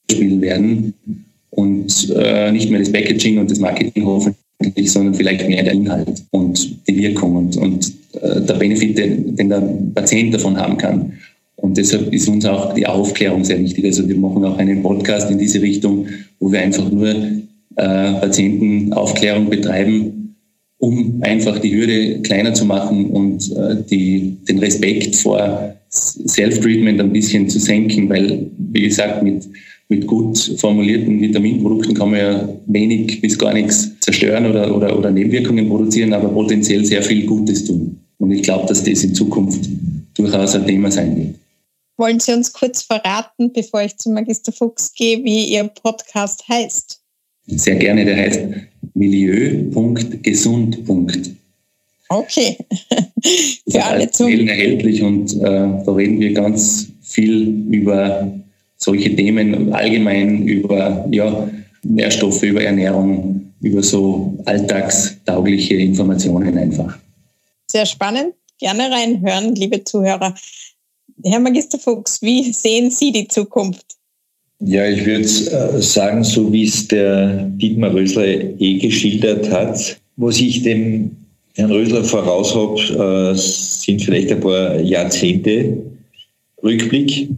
spielen 0.10 0.41
werden 0.41 0.93
und 1.49 2.13
äh, 2.15 2.51
nicht 2.51 2.69
mehr 2.69 2.79
das 2.79 2.91
Packaging 2.91 3.39
und 3.39 3.49
das 3.49 3.60
Marketing 3.60 4.05
hoffentlich, 4.05 4.91
sondern 4.91 5.15
vielleicht 5.15 5.47
mehr 5.47 5.63
der 5.63 5.73
Inhalt 5.73 6.23
und 6.32 6.88
die 6.88 6.97
Wirkung 6.97 7.36
und, 7.36 7.58
und 7.58 7.91
äh, 8.21 8.41
der 8.41 8.53
Benefit, 8.53 8.97
den, 8.97 9.36
den 9.36 9.49
der 9.49 9.62
Patient 9.95 10.34
davon 10.34 10.58
haben 10.58 10.77
kann. 10.77 11.13
Und 11.61 11.77
deshalb 11.77 12.13
ist 12.13 12.27
uns 12.27 12.45
auch 12.45 12.73
die 12.73 12.87
Aufklärung 12.87 13.43
sehr 13.43 13.59
wichtig. 13.59 13.85
Also 13.85 14.07
wir 14.07 14.17
machen 14.17 14.43
auch 14.45 14.57
einen 14.57 14.81
Podcast 14.81 15.29
in 15.29 15.37
diese 15.37 15.61
Richtung, 15.61 16.07
wo 16.39 16.51
wir 16.51 16.59
einfach 16.59 16.89
nur 16.89 17.09
äh, 17.09 17.43
Patientenaufklärung 17.75 19.49
betreiben, 19.49 20.35
um 20.77 21.19
einfach 21.21 21.59
die 21.59 21.75
Hürde 21.75 22.21
kleiner 22.21 22.53
zu 22.53 22.65
machen 22.65 23.07
und 23.07 23.51
äh, 23.55 23.83
die, 23.89 24.37
den 24.47 24.59
Respekt 24.59 25.15
vor 25.15 25.75
Self-Treatment 25.89 27.01
ein 27.01 27.11
bisschen 27.11 27.49
zu 27.49 27.59
senken, 27.59 28.09
weil, 28.09 28.49
wie 28.57 28.83
gesagt, 28.83 29.23
mit, 29.23 29.43
mit 29.89 30.07
gut 30.07 30.37
formulierten 30.57 31.19
Vitaminprodukten 31.19 31.95
kann 31.95 32.11
man 32.11 32.19
ja 32.19 32.49
wenig 32.67 33.19
bis 33.21 33.37
gar 33.37 33.53
nichts 33.53 33.99
zerstören 33.99 34.45
oder, 34.45 34.75
oder, 34.75 34.97
oder 34.97 35.11
Nebenwirkungen 35.11 35.67
produzieren, 35.67 36.13
aber 36.13 36.29
potenziell 36.29 36.85
sehr 36.85 37.01
viel 37.01 37.25
Gutes 37.25 37.65
tun. 37.65 37.97
Und 38.19 38.31
ich 38.31 38.43
glaube, 38.43 38.67
dass 38.67 38.83
das 38.83 39.03
in 39.03 39.15
Zukunft 39.15 39.67
durchaus 40.15 40.55
ein 40.55 40.67
Thema 40.67 40.91
sein 40.91 41.17
wird. 41.17 41.35
Wollen 41.99 42.19
Sie 42.21 42.31
uns 42.31 42.53
kurz 42.53 42.81
verraten, 42.83 43.51
bevor 43.51 43.81
ich 43.81 43.97
zu 43.97 44.09
Magister 44.09 44.53
Fuchs 44.53 44.93
gehe, 44.93 45.21
wie 45.21 45.49
Ihr 45.49 45.65
Podcast 45.65 46.47
heißt? 46.47 47.01
Sehr 47.45 47.75
gerne, 47.75 48.05
der 48.05 48.15
heißt 48.15 48.39
milieu.gesund. 48.93 50.79
Okay. 52.07 52.57
Für 53.69 53.83
alle 53.83 54.09
zum 54.12 54.29
erhältlich 54.29 55.03
und 55.03 55.33
äh, 55.33 55.39
da 55.41 55.91
reden 55.91 56.21
wir 56.21 56.33
ganz 56.33 56.88
viel 57.01 57.65
über 57.69 58.31
solche 58.77 59.13
Themen, 59.13 59.73
allgemein 59.73 60.47
über 60.47 61.05
ja, 61.12 61.49
Nährstoffe, 61.83 62.43
über 62.43 62.63
Ernährung, 62.63 63.51
über 63.59 63.83
so 63.83 64.38
alltagstaugliche 64.45 65.75
Informationen 65.75 66.57
einfach. 66.57 66.97
Sehr 67.69 67.85
spannend. 67.85 68.35
Gerne 68.57 68.89
reinhören, 68.89 69.53
liebe 69.53 69.83
Zuhörer. 69.83 70.33
Herr 71.23 71.39
Magister 71.39 71.77
Fuchs, 71.77 72.21
wie 72.21 72.51
sehen 72.53 72.89
Sie 72.91 73.12
die 73.12 73.27
Zukunft? 73.27 73.86
Ja, 74.62 74.88
ich 74.88 75.05
würde 75.05 75.23
äh, 75.23 75.82
sagen, 75.82 76.23
so 76.23 76.51
wie 76.51 76.63
es 76.63 76.88
der 76.88 77.43
Dietmar 77.43 77.93
Rösler 77.93 78.25
eh 78.25 78.77
geschildert 78.77 79.49
hat, 79.49 79.99
was 80.17 80.39
ich 80.39 80.63
dem 80.63 81.15
Herrn 81.55 81.71
Rösler 81.71 82.03
voraus 82.03 82.53
habe, 82.53 83.34
äh, 83.34 83.36
sind 83.38 84.01
vielleicht 84.01 84.32
ein 84.32 84.39
paar 84.39 84.79
Jahrzehnte 84.79 85.77
Rückblick. 86.63 87.29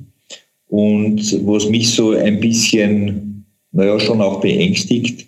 Und 0.70 1.46
was 1.46 1.70
mich 1.70 1.90
so 1.92 2.12
ein 2.12 2.40
bisschen, 2.40 3.46
naja, 3.72 4.00
schon 4.00 4.22
auch 4.22 4.42
beängstigt, 4.42 5.28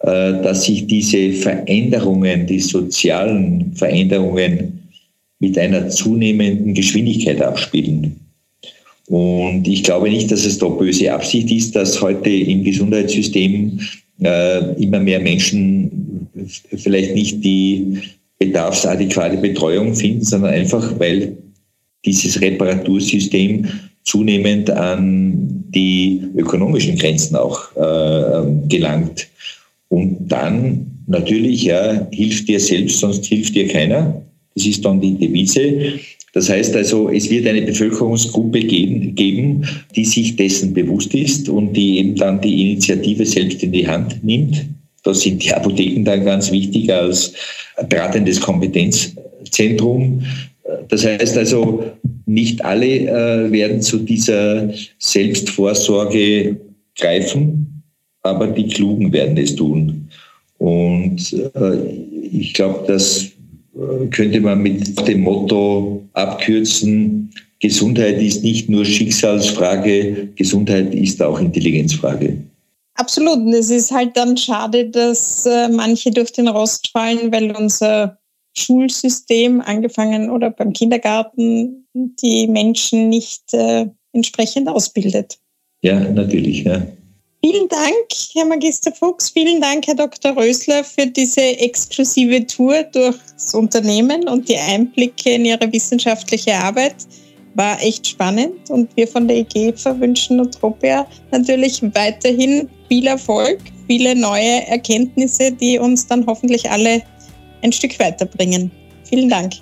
äh, 0.00 0.42
dass 0.42 0.64
sich 0.64 0.86
diese 0.86 1.32
Veränderungen, 1.32 2.46
die 2.46 2.60
sozialen 2.60 3.74
Veränderungen 3.74 4.85
mit 5.38 5.58
einer 5.58 5.88
zunehmenden 5.88 6.74
Geschwindigkeit 6.74 7.40
abspielen. 7.42 8.20
Und 9.08 9.68
ich 9.68 9.84
glaube 9.84 10.10
nicht, 10.10 10.30
dass 10.32 10.44
es 10.44 10.58
da 10.58 10.68
böse 10.68 11.12
Absicht 11.12 11.50
ist, 11.52 11.76
dass 11.76 12.00
heute 12.00 12.30
im 12.30 12.64
Gesundheitssystem 12.64 13.78
äh, 14.22 14.82
immer 14.82 15.00
mehr 15.00 15.20
Menschen 15.20 16.28
vielleicht 16.76 17.14
nicht 17.14 17.44
die 17.44 17.98
bedarfsadäquate 18.38 19.36
Betreuung 19.36 19.94
finden, 19.94 20.24
sondern 20.24 20.52
einfach, 20.52 20.98
weil 20.98 21.36
dieses 22.04 22.40
Reparatursystem 22.40 23.66
zunehmend 24.04 24.70
an 24.70 25.64
die 25.74 26.22
ökonomischen 26.36 26.96
Grenzen 26.96 27.36
auch 27.36 27.74
äh, 27.76 28.68
gelangt. 28.68 29.28
Und 29.88 30.28
dann 30.28 30.86
natürlich, 31.06 31.64
ja, 31.64 32.06
hilft 32.12 32.48
dir 32.48 32.60
selbst, 32.60 32.98
sonst 32.98 33.26
hilft 33.26 33.54
dir 33.54 33.68
keiner. 33.68 34.22
Das 34.56 34.66
ist 34.66 34.84
dann 34.84 35.00
die 35.00 35.14
Devise. 35.14 36.00
Das 36.32 36.50
heißt 36.50 36.74
also, 36.76 37.08
es 37.10 37.30
wird 37.30 37.46
eine 37.46 37.62
Bevölkerungsgruppe 37.62 38.60
geben, 38.60 39.14
geben, 39.14 39.66
die 39.94 40.04
sich 40.04 40.36
dessen 40.36 40.74
bewusst 40.74 41.14
ist 41.14 41.48
und 41.48 41.74
die 41.74 41.98
eben 41.98 42.16
dann 42.16 42.40
die 42.40 42.72
Initiative 42.72 43.24
selbst 43.24 43.62
in 43.62 43.72
die 43.72 43.86
Hand 43.86 44.22
nimmt. 44.24 44.66
Da 45.02 45.14
sind 45.14 45.44
die 45.44 45.52
Apotheken 45.52 46.04
dann 46.04 46.24
ganz 46.24 46.50
wichtig 46.50 46.92
als 46.92 47.32
beratendes 47.88 48.40
Kompetenzzentrum. 48.40 50.22
Das 50.88 51.04
heißt 51.04 51.36
also, 51.38 51.84
nicht 52.26 52.64
alle 52.64 52.86
äh, 52.86 53.52
werden 53.52 53.80
zu 53.80 53.98
dieser 53.98 54.70
Selbstvorsorge 54.98 56.56
greifen, 56.98 57.82
aber 58.22 58.48
die 58.48 58.66
Klugen 58.66 59.12
werden 59.12 59.36
es 59.36 59.54
tun. 59.54 60.08
Und 60.58 61.32
äh, 61.32 61.76
ich 62.32 62.54
glaube, 62.54 62.84
das 62.88 63.24
äh, 63.24 63.35
könnte 64.10 64.40
man 64.40 64.62
mit 64.62 65.06
dem 65.06 65.20
Motto 65.20 66.02
abkürzen, 66.12 67.30
Gesundheit 67.60 68.20
ist 68.20 68.42
nicht 68.42 68.68
nur 68.68 68.84
Schicksalsfrage, 68.84 70.28
Gesundheit 70.36 70.94
ist 70.94 71.22
auch 71.22 71.40
Intelligenzfrage. 71.40 72.38
Absolut. 72.94 73.38
Und 73.38 73.52
es 73.52 73.70
ist 73.70 73.90
halt 73.90 74.16
dann 74.16 74.36
schade, 74.36 74.88
dass 74.88 75.46
äh, 75.46 75.68
manche 75.68 76.10
durch 76.10 76.32
den 76.32 76.48
Rost 76.48 76.88
fallen, 76.88 77.30
weil 77.32 77.50
unser 77.52 78.18
Schulsystem 78.56 79.60
angefangen 79.60 80.30
oder 80.30 80.50
beim 80.50 80.72
Kindergarten 80.72 81.86
die 81.94 82.48
Menschen 82.48 83.08
nicht 83.08 83.52
äh, 83.52 83.86
entsprechend 84.12 84.68
ausbildet. 84.68 85.38
Ja, 85.82 86.00
natürlich. 86.00 86.64
Ja. 86.64 86.86
Vielen 87.48 87.68
Dank, 87.68 88.08
Herr 88.32 88.44
Magister 88.44 88.90
Fuchs. 88.90 89.30
Vielen 89.30 89.60
Dank, 89.60 89.86
Herr 89.86 89.94
Dr. 89.94 90.36
Rösler, 90.36 90.82
für 90.82 91.06
diese 91.06 91.40
exklusive 91.40 92.44
Tour 92.44 92.82
durchs 92.92 93.54
Unternehmen 93.54 94.28
und 94.28 94.48
die 94.48 94.56
Einblicke 94.56 95.30
in 95.30 95.44
Ihre 95.44 95.72
wissenschaftliche 95.72 96.54
Arbeit. 96.54 96.96
War 97.54 97.80
echt 97.80 98.04
spannend 98.04 98.68
und 98.68 98.88
wir 98.96 99.06
von 99.06 99.28
der 99.28 99.36
EGFA 99.36 100.00
wünschen 100.00 100.40
Utopia 100.40 101.06
natürlich 101.30 101.80
weiterhin 101.94 102.68
viel 102.88 103.06
Erfolg, 103.06 103.60
viele 103.86 104.16
neue 104.16 104.66
Erkenntnisse, 104.66 105.52
die 105.52 105.78
uns 105.78 106.04
dann 106.04 106.26
hoffentlich 106.26 106.68
alle 106.68 107.00
ein 107.62 107.70
Stück 107.70 107.96
weiterbringen. 108.00 108.72
Vielen 109.04 109.28
Dank. 109.28 109.52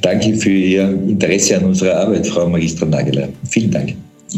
Danke 0.00 0.34
für 0.34 0.50
Ihr 0.50 0.88
Interesse 1.06 1.58
an 1.58 1.66
unserer 1.66 1.94
Arbeit, 1.94 2.26
Frau 2.26 2.48
Magistra 2.48 2.86
Nageler. 2.86 3.28
Vielen 3.50 3.70
Dank. 3.70 3.94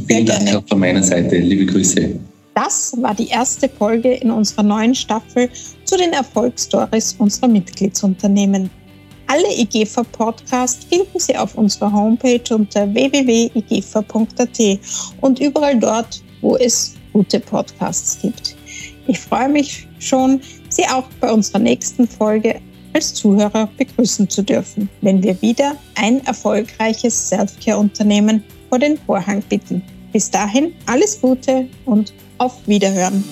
Vielen 0.08 0.26
Dank 0.26 0.56
auch 0.56 0.66
von 0.66 0.80
meiner 0.80 1.04
Seite. 1.04 1.36
Liebe 1.36 1.66
Grüße. 1.66 2.18
Das 2.62 2.92
war 3.00 3.14
die 3.14 3.28
erste 3.28 3.70
Folge 3.70 4.12
in 4.12 4.30
unserer 4.30 4.62
neuen 4.62 4.94
Staffel 4.94 5.48
zu 5.84 5.96
den 5.96 6.12
Erfolgsstories 6.12 7.14
unserer 7.18 7.48
Mitgliedsunternehmen. 7.48 8.68
Alle 9.28 9.50
IGFA-Podcasts 9.60 10.84
finden 10.84 11.18
Sie 11.18 11.34
auf 11.38 11.54
unserer 11.54 11.90
Homepage 11.90 12.54
unter 12.54 12.92
www.igfa.at 12.92 14.58
und 15.22 15.40
überall 15.40 15.78
dort, 15.78 16.22
wo 16.42 16.56
es 16.56 16.96
gute 17.14 17.40
Podcasts 17.40 18.20
gibt. 18.20 18.54
Ich 19.06 19.18
freue 19.18 19.48
mich 19.48 19.88
schon, 19.98 20.42
Sie 20.68 20.84
auch 20.84 21.08
bei 21.18 21.32
unserer 21.32 21.60
nächsten 21.60 22.06
Folge 22.06 22.60
als 22.92 23.14
Zuhörer 23.14 23.70
begrüßen 23.78 24.28
zu 24.28 24.42
dürfen, 24.42 24.90
wenn 25.00 25.22
wir 25.22 25.40
wieder 25.40 25.76
ein 25.94 26.22
erfolgreiches 26.26 27.30
Selfcare-Unternehmen 27.30 28.44
vor 28.68 28.78
den 28.78 28.98
Vorhang 28.98 29.42
bitten. 29.48 29.82
Bis 30.12 30.30
dahin 30.30 30.74
alles 30.86 31.20
Gute 31.20 31.68
und 31.84 32.12
auf 32.38 32.66
Wiederhören. 32.66 33.24